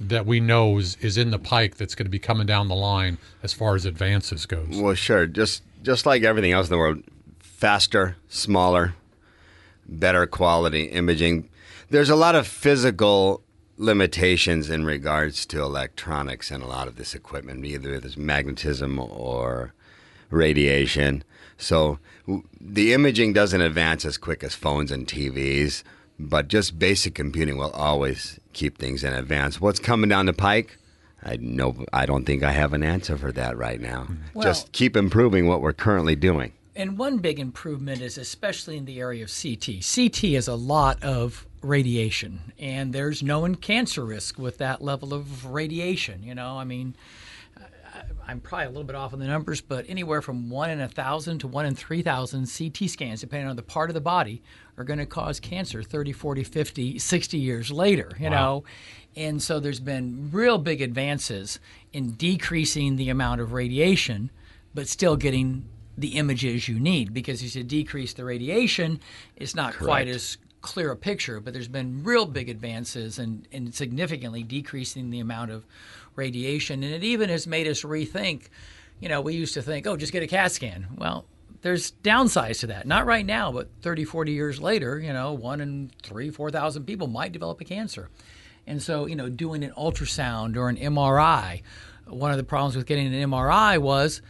that 0.00 0.26
we 0.26 0.40
know 0.40 0.78
is, 0.78 0.96
is 0.96 1.16
in 1.16 1.30
the 1.30 1.38
pike 1.38 1.76
that's 1.76 1.94
going 1.94 2.06
to 2.06 2.10
be 2.10 2.18
coming 2.18 2.46
down 2.46 2.66
the 2.66 2.74
line 2.74 3.18
as 3.42 3.52
far 3.52 3.76
as 3.76 3.84
advances 3.84 4.44
goes? 4.46 4.80
Well, 4.80 4.94
sure. 4.94 5.26
Just 5.26 5.62
just 5.82 6.04
like 6.04 6.24
everything 6.24 6.52
else 6.52 6.66
in 6.66 6.72
the 6.72 6.78
world, 6.78 7.02
faster, 7.38 8.16
smaller, 8.28 8.94
better 9.86 10.26
quality 10.26 10.84
imaging. 10.84 11.48
There's 11.90 12.10
a 12.10 12.16
lot 12.16 12.34
of 12.34 12.48
physical 12.48 13.42
limitations 13.82 14.70
in 14.70 14.84
regards 14.84 15.44
to 15.46 15.60
electronics 15.60 16.50
and 16.50 16.62
a 16.62 16.66
lot 16.66 16.88
of 16.88 16.96
this 16.96 17.14
equipment, 17.14 17.64
either 17.64 17.98
there's 17.98 18.16
magnetism 18.16 18.98
or 18.98 19.74
radiation. 20.30 21.24
So 21.58 21.98
the 22.60 22.92
imaging 22.92 23.32
doesn't 23.32 23.60
advance 23.60 24.04
as 24.04 24.16
quick 24.16 24.42
as 24.44 24.54
phones 24.54 24.90
and 24.90 25.06
TVs, 25.06 25.82
but 26.18 26.48
just 26.48 26.78
basic 26.78 27.14
computing 27.14 27.56
will 27.58 27.72
always 27.72 28.38
keep 28.52 28.78
things 28.78 29.04
in 29.04 29.12
advance. 29.12 29.60
What's 29.60 29.80
coming 29.80 30.08
down 30.08 30.26
the 30.26 30.32
pike? 30.32 30.78
I 31.24 31.36
know 31.36 31.84
I 31.92 32.06
don't 32.06 32.24
think 32.24 32.42
I 32.42 32.52
have 32.52 32.72
an 32.72 32.82
answer 32.82 33.16
for 33.16 33.32
that 33.32 33.56
right 33.56 33.80
now. 33.80 34.02
Mm-hmm. 34.02 34.14
Well- 34.34 34.44
just 34.44 34.72
keep 34.72 34.96
improving 34.96 35.46
what 35.46 35.60
we're 35.60 35.72
currently 35.72 36.16
doing. 36.16 36.52
And 36.74 36.96
one 36.96 37.18
big 37.18 37.38
improvement 37.38 38.00
is 38.00 38.16
especially 38.16 38.78
in 38.78 38.86
the 38.86 38.98
area 38.98 39.24
of 39.24 39.30
CT. 39.30 39.84
CT 39.84 40.24
is 40.24 40.48
a 40.48 40.54
lot 40.54 41.02
of 41.02 41.46
radiation, 41.62 42.52
and 42.58 42.92
there's 42.92 43.22
known 43.22 43.54
cancer 43.54 44.04
risk 44.04 44.38
with 44.38 44.58
that 44.58 44.82
level 44.82 45.14
of 45.14 45.46
radiation. 45.46 46.22
You 46.22 46.34
know, 46.34 46.58
I 46.58 46.64
mean, 46.64 46.94
I'm 48.26 48.40
probably 48.40 48.66
a 48.66 48.68
little 48.68 48.84
bit 48.84 48.96
off 48.96 49.12
on 49.12 49.18
the 49.18 49.26
numbers, 49.26 49.60
but 49.60 49.84
anywhere 49.88 50.22
from 50.22 50.48
one 50.48 50.70
in 50.70 50.80
a 50.80 50.88
thousand 50.88 51.38
to 51.40 51.48
one 51.48 51.66
in 51.66 51.74
3,000 51.74 52.46
CT 52.46 52.88
scans, 52.88 53.20
depending 53.20 53.48
on 53.48 53.56
the 53.56 53.62
part 53.62 53.90
of 53.90 53.94
the 53.94 54.00
body, 54.00 54.42
are 54.78 54.84
going 54.84 54.98
to 54.98 55.06
cause 55.06 55.40
cancer 55.40 55.82
30, 55.82 56.12
40, 56.12 56.44
50, 56.44 56.98
60 56.98 57.38
years 57.38 57.70
later, 57.70 58.10
you 58.18 58.30
know? 58.30 58.64
And 59.16 59.42
so 59.42 59.60
there's 59.60 59.80
been 59.80 60.30
real 60.32 60.58
big 60.58 60.80
advances 60.80 61.60
in 61.92 62.12
decreasing 62.12 62.96
the 62.96 63.10
amount 63.10 63.40
of 63.40 63.52
radiation, 63.52 64.30
but 64.74 64.88
still 64.88 65.16
getting 65.16 65.68
the 65.98 66.16
images 66.16 66.68
you 66.68 66.80
need 66.80 67.12
because 67.12 67.42
as 67.42 67.54
you 67.54 67.62
decrease 67.62 68.14
the 68.14 68.24
radiation, 68.24 68.98
it's 69.36 69.54
not 69.54 69.76
quite 69.76 70.08
as 70.08 70.38
clear 70.62 70.90
a 70.90 70.96
picture, 70.96 71.40
but 71.40 71.52
there's 71.52 71.68
been 71.68 72.02
real 72.04 72.24
big 72.24 72.48
advances 72.48 73.18
in, 73.18 73.46
in 73.50 73.72
significantly 73.72 74.42
decreasing 74.42 75.10
the 75.10 75.20
amount 75.20 75.50
of 75.50 75.66
radiation. 76.16 76.82
And 76.82 76.94
it 76.94 77.04
even 77.04 77.28
has 77.28 77.46
made 77.46 77.68
us 77.68 77.82
rethink, 77.82 78.46
you 79.00 79.08
know, 79.08 79.20
we 79.20 79.34
used 79.34 79.54
to 79.54 79.62
think, 79.62 79.86
oh, 79.86 79.96
just 79.96 80.12
get 80.12 80.22
a 80.22 80.26
CAT 80.26 80.52
scan. 80.52 80.86
Well, 80.96 81.26
there's 81.62 81.92
downsides 82.02 82.60
to 82.60 82.68
that. 82.68 82.86
Not 82.86 83.06
right 83.06 83.26
now, 83.26 83.52
but 83.52 83.68
30, 83.82 84.04
40 84.04 84.32
years 84.32 84.60
later, 84.60 84.98
you 84.98 85.12
know, 85.12 85.32
one 85.32 85.60
in 85.60 85.90
three, 86.02 86.30
4,000 86.30 86.84
people 86.84 87.06
might 87.06 87.32
develop 87.32 87.60
a 87.60 87.64
cancer. 87.64 88.08
And 88.66 88.80
so, 88.80 89.06
you 89.06 89.16
know, 89.16 89.28
doing 89.28 89.64
an 89.64 89.72
ultrasound 89.76 90.56
or 90.56 90.68
an 90.68 90.76
MRI, 90.76 91.62
one 92.06 92.30
of 92.30 92.36
the 92.36 92.44
problems 92.44 92.76
with 92.76 92.86
getting 92.86 93.12
an 93.12 93.30
MRI 93.30 93.78
was 93.78 94.22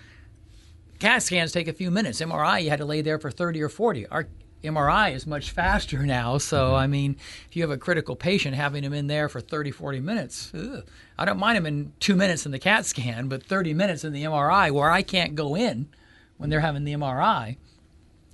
CAT 0.98 1.22
scans 1.22 1.52
take 1.52 1.68
a 1.68 1.72
few 1.72 1.90
minutes. 1.90 2.20
MRI, 2.20 2.62
you 2.62 2.70
had 2.70 2.78
to 2.78 2.84
lay 2.84 3.02
there 3.02 3.18
for 3.18 3.30
30 3.30 3.62
or 3.62 3.68
40. 3.68 4.06
Our 4.06 4.28
MRI 4.62 5.14
is 5.14 5.26
much 5.26 5.50
faster 5.50 6.04
now. 6.04 6.38
So, 6.38 6.66
mm-hmm. 6.68 6.74
I 6.74 6.86
mean, 6.86 7.16
if 7.48 7.56
you 7.56 7.62
have 7.62 7.70
a 7.70 7.78
critical 7.78 8.16
patient, 8.16 8.54
having 8.54 8.82
them 8.82 8.92
in 8.92 9.06
there 9.06 9.28
for 9.28 9.40
30, 9.40 9.70
40 9.70 10.00
minutes, 10.00 10.52
ugh, 10.54 10.84
I 11.18 11.24
don't 11.24 11.38
mind 11.38 11.56
them 11.56 11.66
in 11.66 11.92
two 12.00 12.16
minutes 12.16 12.46
in 12.46 12.52
the 12.52 12.58
CAT 12.58 12.86
scan, 12.86 13.28
but 13.28 13.42
30 13.42 13.74
minutes 13.74 14.04
in 14.04 14.12
the 14.12 14.24
MRI 14.24 14.70
where 14.70 14.90
I 14.90 15.02
can't 15.02 15.34
go 15.34 15.54
in 15.54 15.88
when 16.36 16.50
they're 16.50 16.60
having 16.60 16.84
the 16.84 16.94
MRI. 16.94 17.56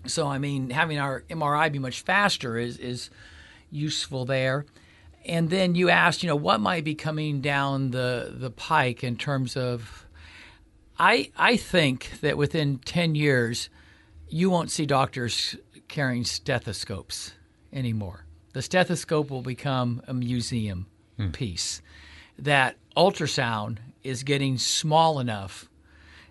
So, 0.06 0.26
I 0.26 0.38
mean, 0.38 0.70
having 0.70 0.98
our 0.98 1.22
MRI 1.28 1.70
be 1.72 1.78
much 1.78 2.02
faster 2.02 2.56
is, 2.56 2.78
is 2.78 3.10
useful 3.70 4.24
there. 4.24 4.66
And 5.24 5.50
then 5.50 5.74
you 5.74 5.90
asked, 5.90 6.22
you 6.22 6.28
know, 6.28 6.36
what 6.36 6.60
might 6.60 6.84
be 6.84 6.94
coming 6.94 7.40
down 7.40 7.90
the, 7.90 8.34
the 8.34 8.50
pike 8.50 9.04
in 9.04 9.16
terms 9.16 9.56
of 9.56 10.06
I 10.98 11.30
I 11.36 11.56
think 11.56 12.20
that 12.20 12.36
within 12.36 12.78
ten 12.78 13.14
years, 13.14 13.70
you 14.28 14.50
won't 14.50 14.70
see 14.70 14.84
doctors 14.84 15.56
carrying 15.88 16.24
stethoscopes 16.24 17.32
anymore. 17.72 18.24
The 18.52 18.62
stethoscope 18.62 19.30
will 19.30 19.42
become 19.42 20.02
a 20.06 20.14
museum 20.14 20.86
hmm. 21.16 21.30
piece. 21.30 21.82
That 22.38 22.76
ultrasound 22.96 23.78
is 24.02 24.22
getting 24.22 24.58
small 24.58 25.18
enough 25.18 25.68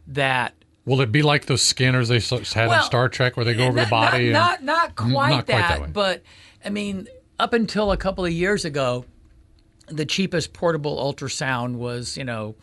that 0.07 0.53
Will 0.85 1.01
it 1.01 1.11
be 1.11 1.21
like 1.21 1.47
those 1.47 1.61
scanners 1.61 2.07
they 2.07 2.19
had 2.19 2.71
in 2.71 2.81
Star 2.83 3.09
Trek 3.09 3.35
where 3.35 3.43
they 3.43 3.53
go 3.53 3.65
eh, 3.65 3.67
over 3.67 3.75
not, 3.75 3.83
the 3.83 3.89
body? 3.89 4.29
Not, 4.31 4.59
and- 4.59 4.65
not, 4.65 4.95
not 4.95 4.95
quite 4.95 5.29
not 5.29 5.45
quite 5.45 5.47
that, 5.47 5.69
that 5.69 5.81
way. 5.81 5.89
but 5.91 6.23
I 6.63 6.69
mean, 6.69 7.07
up 7.39 7.53
until 7.53 7.91
a 7.91 7.97
couple 7.97 8.23
of 8.25 8.31
years 8.31 8.63
ago, 8.63 9.05
the 9.87 10.05
cheapest 10.05 10.53
portable 10.53 10.97
ultrasound 10.97 11.75
was, 11.75 12.17
you 12.17 12.23
know, 12.23 12.55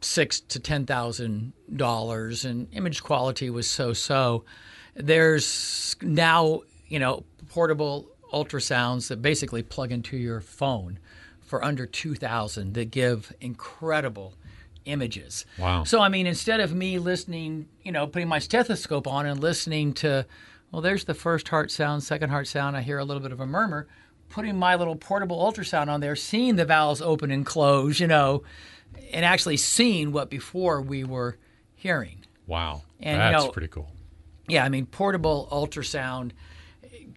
six 0.00 0.40
to 0.40 0.60
ten 0.60 0.86
thousand 0.86 1.52
dollars, 1.74 2.44
and 2.44 2.68
image 2.72 3.02
quality 3.02 3.50
was 3.50 3.66
so-so. 3.66 4.44
There's 4.98 5.96
now, 6.02 6.62
you 6.88 6.98
know, 6.98 7.24
portable 7.48 8.08
ultrasounds 8.32 9.08
that 9.08 9.22
basically 9.22 9.62
plug 9.62 9.90
into 9.92 10.16
your 10.16 10.40
phone 10.40 10.98
for 11.40 11.64
under 11.64 11.86
two 11.86 12.14
thousand 12.14 12.74
that 12.74 12.90
give 12.90 13.32
incredible 13.40 14.34
images. 14.84 15.46
Wow. 15.58 15.84
So 15.84 16.00
I 16.00 16.08
mean, 16.08 16.26
instead 16.26 16.60
of 16.60 16.74
me 16.74 16.98
listening, 16.98 17.68
you 17.82 17.92
know, 17.92 18.06
putting 18.06 18.28
my 18.28 18.38
stethoscope 18.38 19.06
on 19.06 19.24
and 19.26 19.40
listening 19.40 19.94
to, 19.94 20.26
well, 20.72 20.82
there's 20.82 21.04
the 21.04 21.14
first 21.14 21.48
heart 21.48 21.70
sound, 21.70 22.02
second 22.02 22.30
heart 22.30 22.48
sound. 22.48 22.76
I 22.76 22.82
hear 22.82 22.98
a 22.98 23.04
little 23.04 23.22
bit 23.22 23.32
of 23.32 23.40
a 23.40 23.46
murmur. 23.46 23.86
Putting 24.30 24.58
my 24.58 24.74
little 24.74 24.96
portable 24.96 25.38
ultrasound 25.38 25.88
on 25.88 26.00
there, 26.02 26.14
seeing 26.14 26.56
the 26.56 26.66
valves 26.66 27.00
open 27.00 27.30
and 27.30 27.46
close, 27.46 27.98
you 27.98 28.06
know, 28.06 28.42
and 29.10 29.24
actually 29.24 29.56
seeing 29.56 30.12
what 30.12 30.28
before 30.28 30.82
we 30.82 31.02
were 31.02 31.38
hearing. 31.74 32.26
wow, 32.46 32.82
And, 33.00 33.12
you 33.16 33.18
that's 33.18 33.44
know- 33.46 33.50
pretty 33.52 33.68
cool. 33.68 33.90
Yeah, 34.48 34.64
I 34.64 34.68
mean, 34.68 34.86
portable 34.86 35.48
ultrasound 35.52 36.32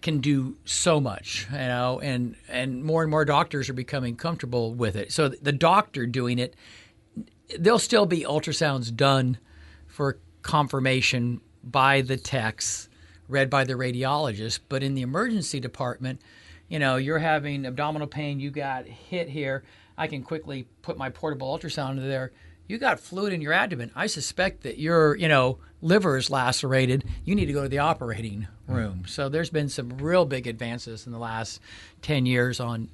can 0.02 0.18
do 0.18 0.56
so 0.64 1.00
much, 1.00 1.46
you 1.50 1.58
know, 1.58 2.00
and 2.00 2.36
and 2.48 2.84
more 2.84 3.02
and 3.02 3.10
more 3.10 3.24
doctors 3.24 3.70
are 3.70 3.74
becoming 3.74 4.16
comfortable 4.16 4.74
with 4.74 4.96
it. 4.96 5.12
So 5.12 5.28
the 5.28 5.52
doctor 5.52 6.06
doing 6.06 6.38
it, 6.38 6.54
there'll 7.58 7.78
still 7.78 8.06
be 8.06 8.20
ultrasounds 8.20 8.94
done 8.94 9.38
for 9.86 10.18
confirmation 10.42 11.40
by 11.62 12.02
the 12.02 12.16
techs, 12.16 12.88
read 13.28 13.48
by 13.48 13.64
the 13.64 13.74
radiologist, 13.74 14.60
but 14.68 14.82
in 14.82 14.94
the 14.94 15.02
emergency 15.02 15.60
department, 15.60 16.20
you 16.68 16.78
know, 16.78 16.96
you're 16.96 17.18
having 17.18 17.64
abdominal 17.64 18.08
pain, 18.08 18.40
you 18.40 18.50
got 18.50 18.86
hit 18.86 19.28
here, 19.28 19.62
I 19.96 20.08
can 20.08 20.22
quickly 20.22 20.66
put 20.82 20.98
my 20.98 21.10
portable 21.10 21.56
ultrasound 21.56 22.00
there. 22.00 22.32
You 22.68 22.78
got 22.78 23.00
fluid 23.00 23.32
in 23.32 23.40
your 23.40 23.52
abdomen. 23.52 23.90
I 23.94 24.06
suspect 24.06 24.62
that 24.62 24.78
your, 24.78 25.16
you 25.16 25.28
know, 25.28 25.58
liver 25.80 26.16
is 26.16 26.30
lacerated. 26.30 27.04
You 27.24 27.34
need 27.34 27.46
to 27.46 27.52
go 27.52 27.62
to 27.62 27.68
the 27.68 27.78
operating 27.78 28.46
room. 28.66 29.02
Mm. 29.04 29.08
So 29.08 29.28
there's 29.28 29.50
been 29.50 29.68
some 29.68 29.90
real 29.98 30.24
big 30.24 30.46
advances 30.46 31.06
in 31.06 31.12
the 31.12 31.18
last 31.18 31.60
10 32.02 32.24
years 32.24 32.60
on 32.60 32.88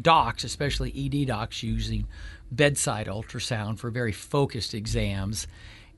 docs, 0.00 0.44
especially 0.44 0.92
ED 0.96 1.28
docs, 1.28 1.62
using 1.62 2.06
bedside 2.50 3.06
ultrasound 3.06 3.78
for 3.78 3.90
very 3.90 4.12
focused 4.12 4.74
exams. 4.74 5.46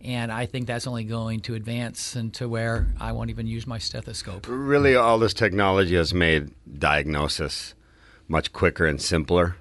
And 0.00 0.30
I 0.30 0.46
think 0.46 0.66
that's 0.66 0.86
only 0.86 1.04
going 1.04 1.40
to 1.42 1.54
advance 1.54 2.16
into 2.16 2.48
where 2.48 2.88
I 3.00 3.12
won't 3.12 3.30
even 3.30 3.46
use 3.46 3.66
my 3.66 3.78
stethoscope. 3.78 4.46
really 4.48 4.94
all 4.94 5.18
this 5.18 5.34
technology 5.34 5.94
has 5.96 6.12
made 6.12 6.50
diagnosis 6.78 7.74
much 8.28 8.52
quicker 8.52 8.86
and 8.86 9.00
simpler. 9.00 9.56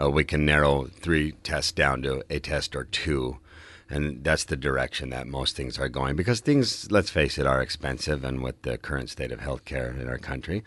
Uh, 0.00 0.10
we 0.10 0.24
can 0.24 0.44
narrow 0.44 0.84
three 0.84 1.32
tests 1.42 1.72
down 1.72 2.02
to 2.02 2.22
a 2.30 2.38
test 2.38 2.76
or 2.76 2.84
two, 2.84 3.38
and 3.90 4.22
that's 4.22 4.44
the 4.44 4.56
direction 4.56 5.10
that 5.10 5.26
most 5.26 5.56
things 5.56 5.78
are 5.78 5.88
going. 5.88 6.14
Because 6.14 6.40
things, 6.40 6.90
let's 6.90 7.10
face 7.10 7.38
it, 7.38 7.46
are 7.46 7.60
expensive, 7.60 8.24
and 8.24 8.42
with 8.42 8.60
the 8.62 8.78
current 8.78 9.10
state 9.10 9.32
of 9.32 9.40
healthcare 9.40 9.98
in 10.00 10.08
our 10.08 10.18
country, 10.18 10.62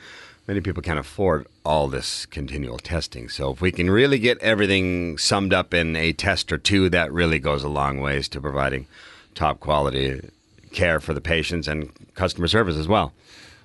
many 0.48 0.60
people 0.60 0.84
can't 0.84 1.00
afford 1.00 1.48
all 1.64 1.88
this 1.88 2.26
continual 2.26 2.78
testing. 2.78 3.30
So 3.30 3.52
if 3.52 3.62
we 3.62 3.72
can 3.72 3.90
really 3.90 4.20
get 4.20 4.38
everything 4.40 5.18
summed 5.18 5.54
up 5.54 5.74
in 5.74 5.96
a 5.96 6.12
test 6.12 6.52
or 6.52 6.58
two, 6.58 6.90
that 6.90 7.14
really 7.14 7.40
goes 7.40 7.64
a 7.64 7.70
long 7.70 8.02
ways 8.02 8.28
to 8.30 8.42
providing 8.42 8.88
top 9.34 9.60
quality 9.60 10.30
care 10.74 11.00
for 11.00 11.14
the 11.14 11.22
patients 11.22 11.68
and 11.68 11.92
customer 12.16 12.48
service 12.48 12.76
as 12.76 12.88
well. 12.88 13.14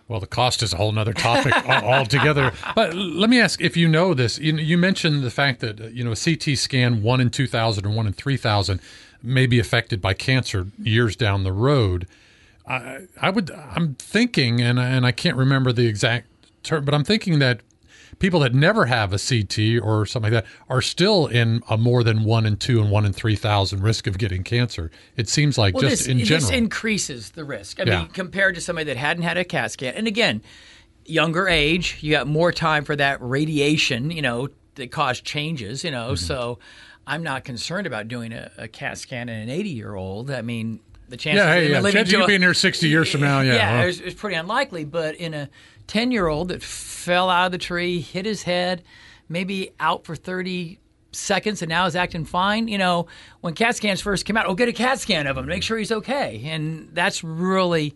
Well, 0.09 0.21
the 0.21 0.27
cost 0.27 0.63
is 0.63 0.73
a 0.73 0.77
whole 0.77 0.97
other 0.97 1.13
topic 1.13 1.53
altogether. 1.69 2.53
But 2.77 2.95
let 2.95 3.29
me 3.29 3.41
ask 3.41 3.61
if 3.61 3.77
you 3.77 3.89
know 3.89 4.15
this. 4.15 4.39
You, 4.39 4.79
mentioned 4.79 5.25
the 5.25 5.31
fact 5.31 5.61
that 5.61 5.93
you 5.93 6.05
know 6.05 6.13
a 6.13 6.17
CT 6.17 6.57
scan 6.59 7.03
one 7.03 7.21
in 7.21 7.31
two 7.31 7.47
thousand 7.47 7.87
or 7.87 7.91
one 7.91 8.07
in 8.07 8.13
three 8.13 8.37
thousand 8.37 8.81
may 9.23 9.47
be 9.47 9.59
affected 9.59 10.01
by 10.01 10.15
cancer 10.15 10.69
years 10.79 11.17
down 11.17 11.43
the 11.43 11.53
road. 11.53 12.07
I, 12.69 13.07
I 13.21 13.31
would. 13.31 13.51
I'm 13.51 13.95
thinking, 13.95 14.61
and 14.61 14.79
and 14.79 15.05
I 15.05 15.13
can't 15.13 15.37
remember 15.37 15.73
the 15.73 15.87
exact 15.87 16.29
term, 16.63 16.85
but 16.85 16.95
I'm 16.95 17.05
thinking 17.05 17.41
that 17.41 17.61
people 18.19 18.41
that 18.41 18.55
never 18.55 18.87
have 18.87 19.13
a 19.13 19.19
CT 19.19 19.83
or 19.83 20.07
something 20.07 20.33
like 20.33 20.45
that 20.45 20.53
are 20.69 20.81
still 20.83 21.27
in 21.27 21.63
a 21.69 21.77
more 21.77 22.03
than 22.03 22.25
one 22.25 22.47
in 22.47 22.57
two 22.57 22.81
and 22.81 22.91
one 22.91 23.05
in 23.05 23.13
three 23.13 23.37
thousand 23.37 23.83
risk 23.83 24.07
of 24.07 24.19
getting 24.19 24.43
cancer. 24.43 24.91
It 25.17 25.29
seems 25.29 25.59
like 25.59 25.75
Well, 25.75 25.83
just 25.83 25.99
this, 26.05 26.09
in 26.09 26.19
this 26.19 26.51
increases 26.51 27.31
the 27.31 27.45
risk. 27.45 27.81
I 27.81 27.85
Yeah. 27.85 28.01
mean, 28.01 28.09
compared 28.09 28.55
to 28.55 28.61
somebody 28.61 28.85
that 28.87 28.97
hadn't 28.97 29.23
had 29.25 29.37
a 29.37 29.45
CAT 29.45 29.71
scan. 29.73 29.95
And 29.95 30.07
again, 30.07 30.43
younger 31.05 31.49
age, 31.49 31.99
you 32.01 32.13
got 32.13 32.27
more 32.27 32.53
time 32.53 32.85
for 32.85 32.97
that 32.97 33.19
radiation, 33.21 34.11
you 34.11 34.23
know, 34.23 34.49
that 34.77 34.91
cause 34.91 35.21
changes, 35.21 35.85
you 35.85 35.91
Mm-hmm. 35.91 36.09
know. 36.09 36.15
So 36.15 36.59
I'm 37.07 37.23
not 37.23 37.45
concerned 37.45 37.87
about 37.87 38.09
doing 38.09 38.33
a, 38.33 38.51
a 38.59 38.69
CAT 38.69 38.99
scan 38.99 39.29
in 39.29 39.39
an 39.41 39.49
80 39.51 39.69
year 39.71 39.95
old. 39.95 40.31
I 40.31 40.43
mean, 40.43 40.81
the 41.09 41.17
chances 41.17 41.45
yeah, 41.45 41.55
hey, 41.55 41.71
yeah. 41.71 41.81
living 41.81 41.99
Chance 41.99 42.11
to 42.11 42.17
of 42.17 42.21
you 42.23 42.27
being 42.27 42.43
here 42.43 42.55
sixty 42.55 42.89
years 42.89 43.11
from 43.11 43.21
now, 43.21 43.41
yeah. 43.41 43.81
huh? 43.81 43.87
it's, 43.87 44.01
it's 44.01 44.15
pretty 44.15 44.37
unlikely. 44.37 44.85
But 44.85 45.15
in 45.17 45.35
a 45.35 45.49
10 45.87 46.11
year 46.11 46.27
old 46.27 46.49
that 46.49 46.63
fell 46.63 47.31
out 47.31 47.47
of 47.47 47.53
the 47.53 47.59
tree, 47.59 48.01
hit 48.01 48.27
his 48.27 48.43
head, 48.43 48.83
maybe 49.29 49.71
out 49.81 50.05
for 50.05 50.17
30 50.17 50.79
seconds 51.13 51.63
and 51.63 51.69
now 51.69 51.87
is 51.87 51.97
acting 51.97 52.25
fine. 52.25 52.69
You 52.69 52.79
know, 52.79 53.07
when 53.41 53.55
CAT 53.55 53.77
scans 53.77 54.01
first 54.01 54.25
came 54.25 54.37
out, 54.37 54.47
oh, 54.47 54.55
get 54.55 54.69
a 54.69 54.73
CAT 54.73 55.01
scan 55.01 55.27
of 55.27 55.37
him, 55.37 55.47
make 55.47 55.63
sure 55.63 55.79
he's 55.79 55.93
okay. 55.93 56.43
And 56.45 56.91
that's 56.93 57.25
really 57.25 57.95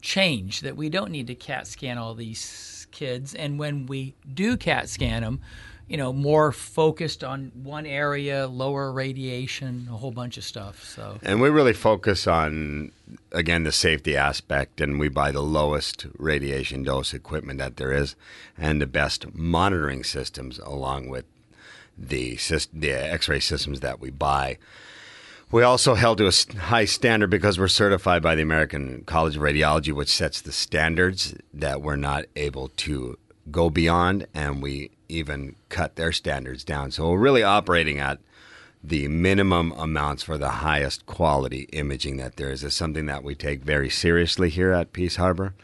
changed 0.00 0.64
that 0.64 0.76
we 0.76 0.88
don't 0.88 1.10
need 1.10 1.26
to 1.28 1.34
CAT 1.34 1.66
scan 1.66 1.98
all 1.98 2.14
these 2.14 2.86
kids. 2.90 3.34
And 3.34 3.58
when 3.58 3.86
we 3.86 4.14
do 4.32 4.56
CAT 4.56 4.88
scan 4.88 5.22
them, 5.22 5.40
you 5.88 5.96
know, 5.96 6.12
more 6.12 6.52
focused 6.52 7.22
on 7.22 7.52
one 7.54 7.86
area, 7.86 8.46
lower 8.46 8.92
radiation, 8.92 9.88
a 9.90 9.96
whole 9.96 10.10
bunch 10.10 10.38
of 10.38 10.44
stuff. 10.44 10.84
So, 10.84 11.18
And 11.22 11.40
we 11.40 11.48
really 11.50 11.72
focus 11.72 12.26
on, 12.26 12.92
again, 13.32 13.64
the 13.64 13.72
safety 13.72 14.16
aspect, 14.16 14.80
and 14.80 14.98
we 14.98 15.08
buy 15.08 15.32
the 15.32 15.42
lowest 15.42 16.06
radiation 16.16 16.82
dose 16.82 17.12
equipment 17.12 17.58
that 17.58 17.76
there 17.76 17.92
is 17.92 18.16
and 18.56 18.80
the 18.80 18.86
best 18.86 19.34
monitoring 19.34 20.04
systems 20.04 20.58
along 20.60 21.08
with 21.08 21.24
the, 21.98 22.38
the 22.72 22.92
x 22.92 23.28
ray 23.28 23.40
systems 23.40 23.80
that 23.80 24.00
we 24.00 24.10
buy. 24.10 24.58
We 25.50 25.62
also 25.62 25.96
held 25.96 26.16
to 26.18 26.28
a 26.28 26.58
high 26.58 26.86
standard 26.86 27.28
because 27.28 27.58
we're 27.58 27.68
certified 27.68 28.22
by 28.22 28.34
the 28.34 28.40
American 28.40 29.02
College 29.04 29.36
of 29.36 29.42
Radiology, 29.42 29.92
which 29.92 30.08
sets 30.08 30.40
the 30.40 30.52
standards 30.52 31.34
that 31.52 31.82
we're 31.82 31.96
not 31.96 32.24
able 32.36 32.68
to 32.68 33.18
go 33.50 33.68
beyond, 33.68 34.26
and 34.32 34.62
we 34.62 34.92
even 35.12 35.56
cut 35.68 35.96
their 35.96 36.12
standards 36.12 36.64
down. 36.64 36.90
So 36.90 37.10
we're 37.10 37.18
really 37.18 37.42
operating 37.42 37.98
at 37.98 38.18
the 38.82 39.06
minimum 39.08 39.72
amounts 39.72 40.22
for 40.22 40.36
the 40.36 40.48
highest 40.48 41.06
quality 41.06 41.68
imaging 41.72 42.16
that 42.16 42.36
there 42.36 42.50
is. 42.50 42.64
Is 42.64 42.74
something 42.74 43.06
that 43.06 43.22
we 43.22 43.34
take 43.34 43.62
very 43.62 43.88
seriously 43.88 44.48
here 44.48 44.72
at 44.72 44.92
Peace 44.92 45.16
Harbor, 45.16 45.54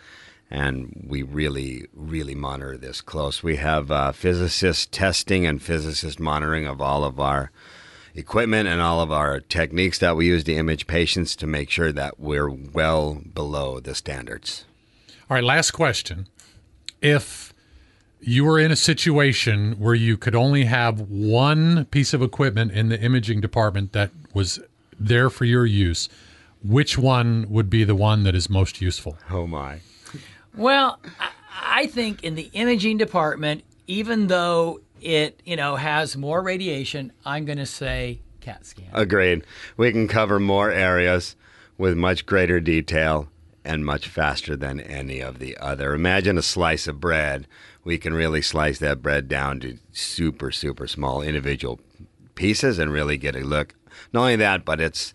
and 0.50 1.06
we 1.08 1.22
really, 1.22 1.86
really 1.92 2.34
monitor 2.34 2.76
this 2.76 3.00
close. 3.00 3.42
We 3.42 3.56
have 3.56 3.90
uh, 3.90 4.12
testing 4.12 5.46
and 5.46 5.62
physicist 5.62 6.20
monitoring 6.20 6.66
of 6.66 6.80
all 6.80 7.04
of 7.04 7.18
our 7.18 7.50
equipment 8.14 8.68
and 8.68 8.80
all 8.80 9.00
of 9.00 9.12
our 9.12 9.40
techniques 9.40 9.98
that 9.98 10.16
we 10.16 10.26
use 10.26 10.44
to 10.44 10.54
image 10.54 10.86
patients 10.86 11.36
to 11.36 11.46
make 11.46 11.70
sure 11.70 11.92
that 11.92 12.18
we're 12.18 12.50
well 12.50 13.20
below 13.34 13.80
the 13.80 13.94
standards. 13.94 14.64
All 15.30 15.34
right, 15.34 15.44
last 15.44 15.72
question. 15.72 16.26
If 17.00 17.47
you 18.20 18.44
were 18.44 18.58
in 18.58 18.70
a 18.70 18.76
situation 18.76 19.72
where 19.78 19.94
you 19.94 20.16
could 20.16 20.34
only 20.34 20.64
have 20.64 21.00
one 21.02 21.84
piece 21.86 22.12
of 22.12 22.22
equipment 22.22 22.72
in 22.72 22.88
the 22.88 23.00
imaging 23.00 23.40
department 23.40 23.92
that 23.92 24.10
was 24.34 24.58
there 24.98 25.30
for 25.30 25.44
your 25.44 25.64
use, 25.66 26.08
which 26.64 26.98
one 26.98 27.46
would 27.48 27.70
be 27.70 27.84
the 27.84 27.94
one 27.94 28.24
that 28.24 28.34
is 28.34 28.50
most 28.50 28.80
useful? 28.80 29.16
Oh 29.30 29.46
my. 29.46 29.80
Well, 30.56 30.98
I- 31.20 31.30
I 31.60 31.86
think 31.86 32.22
in 32.24 32.34
the 32.34 32.50
imaging 32.52 32.98
department, 32.98 33.62
even 33.86 34.28
though 34.28 34.80
it 35.00 35.40
you 35.44 35.54
know 35.56 35.76
has 35.76 36.16
more 36.16 36.42
radiation, 36.42 37.12
I'm 37.24 37.44
going 37.44 37.58
to 37.58 37.66
say 37.66 38.20
CAT 38.40 38.64
scan. 38.66 38.86
Agreed. 38.92 39.42
We 39.76 39.92
can 39.92 40.08
cover 40.08 40.40
more 40.40 40.70
areas 40.70 41.36
with 41.76 41.96
much 41.96 42.26
greater 42.26 42.58
detail 42.60 43.28
and 43.64 43.84
much 43.84 44.08
faster 44.08 44.56
than 44.56 44.80
any 44.80 45.20
of 45.20 45.38
the 45.40 45.56
other. 45.58 45.94
Imagine 45.94 46.38
a 46.38 46.42
slice 46.42 46.86
of 46.88 47.00
bread. 47.00 47.46
We 47.88 47.96
can 47.96 48.12
really 48.12 48.42
slice 48.42 48.78
that 48.80 49.00
bread 49.00 49.28
down 49.28 49.60
to 49.60 49.78
super, 49.92 50.50
super 50.50 50.86
small 50.86 51.22
individual 51.22 51.80
pieces 52.34 52.78
and 52.78 52.92
really 52.92 53.16
get 53.16 53.34
a 53.34 53.40
look. 53.40 53.74
Not 54.12 54.20
only 54.20 54.36
that, 54.36 54.66
but 54.66 54.78
it's 54.78 55.14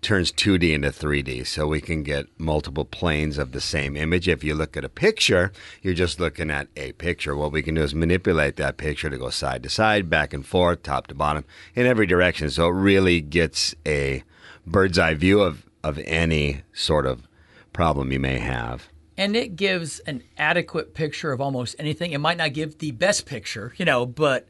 turns 0.00 0.32
2D 0.32 0.72
into 0.72 0.88
3D, 0.88 1.46
so 1.46 1.66
we 1.66 1.82
can 1.82 2.02
get 2.02 2.28
multiple 2.38 2.86
planes 2.86 3.36
of 3.36 3.52
the 3.52 3.60
same 3.60 3.94
image. 3.94 4.26
If 4.26 4.42
you 4.42 4.54
look 4.54 4.74
at 4.74 4.86
a 4.86 4.88
picture, 4.88 5.52
you're 5.82 5.92
just 5.92 6.18
looking 6.18 6.50
at 6.50 6.68
a 6.78 6.92
picture. 6.92 7.36
What 7.36 7.52
we 7.52 7.60
can 7.60 7.74
do 7.74 7.82
is 7.82 7.94
manipulate 7.94 8.56
that 8.56 8.78
picture 8.78 9.10
to 9.10 9.18
go 9.18 9.28
side 9.28 9.62
to 9.62 9.68
side, 9.68 10.08
back 10.08 10.32
and 10.32 10.46
forth, 10.46 10.82
top 10.82 11.08
to 11.08 11.14
bottom, 11.14 11.44
in 11.74 11.84
every 11.84 12.06
direction. 12.06 12.48
So 12.48 12.68
it 12.68 12.72
really 12.72 13.20
gets 13.20 13.74
a 13.84 14.24
bird's 14.66 14.98
eye 14.98 15.12
view 15.12 15.42
of, 15.42 15.66
of 15.82 15.98
any 16.06 16.62
sort 16.72 17.04
of 17.04 17.28
problem 17.74 18.12
you 18.12 18.18
may 18.18 18.38
have. 18.38 18.88
And 19.16 19.36
it 19.36 19.56
gives 19.56 20.00
an 20.00 20.22
adequate 20.36 20.94
picture 20.94 21.32
of 21.32 21.40
almost 21.40 21.76
anything. 21.78 22.12
It 22.12 22.18
might 22.18 22.36
not 22.36 22.52
give 22.52 22.78
the 22.78 22.90
best 22.90 23.26
picture, 23.26 23.74
you 23.76 23.84
know, 23.84 24.06
but 24.06 24.48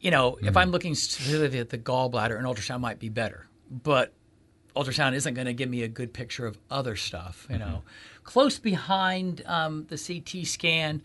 you 0.00 0.10
know, 0.10 0.38
if 0.42 0.56
I'm 0.56 0.70
looking 0.70 0.94
specifically 0.94 1.58
at 1.58 1.70
the 1.70 1.78
gallbladder, 1.78 2.38
an 2.38 2.44
ultrasound 2.44 2.80
might 2.80 2.98
be 2.98 3.08
better. 3.08 3.46
But 3.70 4.12
ultrasound 4.76 5.14
isn't 5.14 5.34
going 5.34 5.46
to 5.46 5.54
give 5.54 5.70
me 5.70 5.82
a 5.82 5.88
good 5.88 6.12
picture 6.12 6.46
of 6.46 6.58
other 6.70 6.96
stuff, 6.96 7.46
you 7.50 7.58
know. 7.58 7.82
Close 8.22 8.58
behind 8.58 9.42
um, 9.46 9.86
the 9.88 9.96
CT 9.96 10.46
scan 10.46 11.02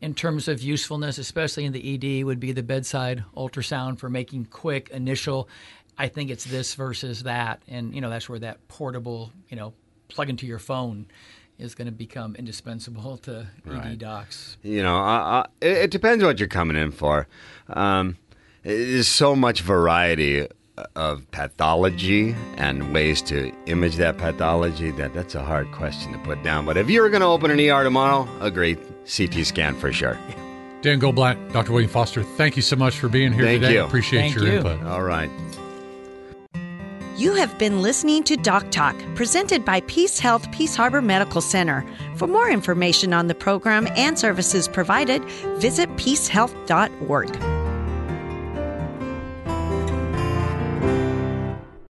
in 0.00 0.14
terms 0.14 0.48
of 0.48 0.60
usefulness, 0.60 1.18
especially 1.18 1.64
in 1.64 1.72
the 1.72 2.20
ED, 2.20 2.24
would 2.24 2.40
be 2.40 2.52
the 2.52 2.62
bedside 2.62 3.24
ultrasound 3.36 3.98
for 3.98 4.10
making 4.10 4.46
quick 4.46 4.90
initial. 4.90 5.48
I 5.96 6.08
think 6.08 6.30
it's 6.30 6.44
this 6.44 6.74
versus 6.74 7.22
that, 7.22 7.62
and 7.68 7.94
you 7.94 8.00
know 8.00 8.10
that's 8.10 8.28
where 8.28 8.40
that 8.40 8.66
portable, 8.68 9.30
you 9.48 9.56
know, 9.56 9.72
plug 10.08 10.28
into 10.28 10.46
your 10.46 10.58
phone 10.58 11.06
is 11.62 11.74
going 11.74 11.86
to 11.86 11.92
become 11.92 12.34
indispensable 12.36 13.16
to 13.18 13.46
ED 13.70 13.98
docs. 13.98 14.56
you 14.62 14.82
know, 14.82 14.96
uh, 14.96 15.20
uh, 15.20 15.44
it, 15.60 15.76
it 15.78 15.90
depends 15.90 16.22
what 16.24 16.38
you're 16.38 16.48
coming 16.48 16.76
in 16.76 16.90
for. 16.90 17.26
Um, 17.68 18.16
there's 18.62 19.08
so 19.08 19.34
much 19.36 19.60
variety 19.62 20.46
of 20.96 21.30
pathology 21.30 22.34
and 22.56 22.92
ways 22.92 23.22
to 23.22 23.52
image 23.66 23.96
that 23.96 24.18
pathology 24.18 24.90
that 24.92 25.14
that's 25.14 25.34
a 25.34 25.42
hard 25.42 25.70
question 25.72 26.12
to 26.12 26.18
put 26.20 26.42
down. 26.42 26.64
But 26.64 26.76
if 26.76 26.88
you 26.90 27.02
were 27.02 27.10
going 27.10 27.20
to 27.20 27.26
open 27.26 27.50
an 27.50 27.60
ER 27.60 27.84
tomorrow, 27.84 28.28
a 28.40 28.50
great 28.50 28.78
CT 29.06 29.46
scan 29.46 29.74
for 29.76 29.92
sure. 29.92 30.18
Dan 30.80 30.98
Goldblatt, 31.00 31.52
Dr. 31.52 31.72
William 31.72 31.90
Foster, 31.90 32.24
thank 32.24 32.56
you 32.56 32.62
so 32.62 32.74
much 32.74 32.98
for 32.98 33.08
being 33.08 33.32
here 33.32 33.44
Thank 33.44 33.62
today. 33.62 33.74
you. 33.74 33.84
Appreciate 33.84 34.20
Thank 34.22 34.34
your 34.34 34.46
you. 34.46 34.52
input. 34.54 34.82
All 34.84 35.02
right. 35.02 35.30
You 37.16 37.34
have 37.34 37.58
been 37.58 37.82
listening 37.82 38.24
to 38.24 38.36
Doc 38.36 38.70
Talk, 38.70 38.96
presented 39.14 39.66
by 39.66 39.82
Peace 39.82 40.18
Health 40.18 40.50
Peace 40.50 40.74
Harbor 40.74 41.02
Medical 41.02 41.42
Center. 41.42 41.84
For 42.16 42.26
more 42.26 42.50
information 42.50 43.12
on 43.12 43.26
the 43.26 43.34
program 43.34 43.86
and 43.96 44.18
services 44.18 44.66
provided, 44.66 45.22
visit 45.58 45.90
peacehealth.org. 45.96 47.61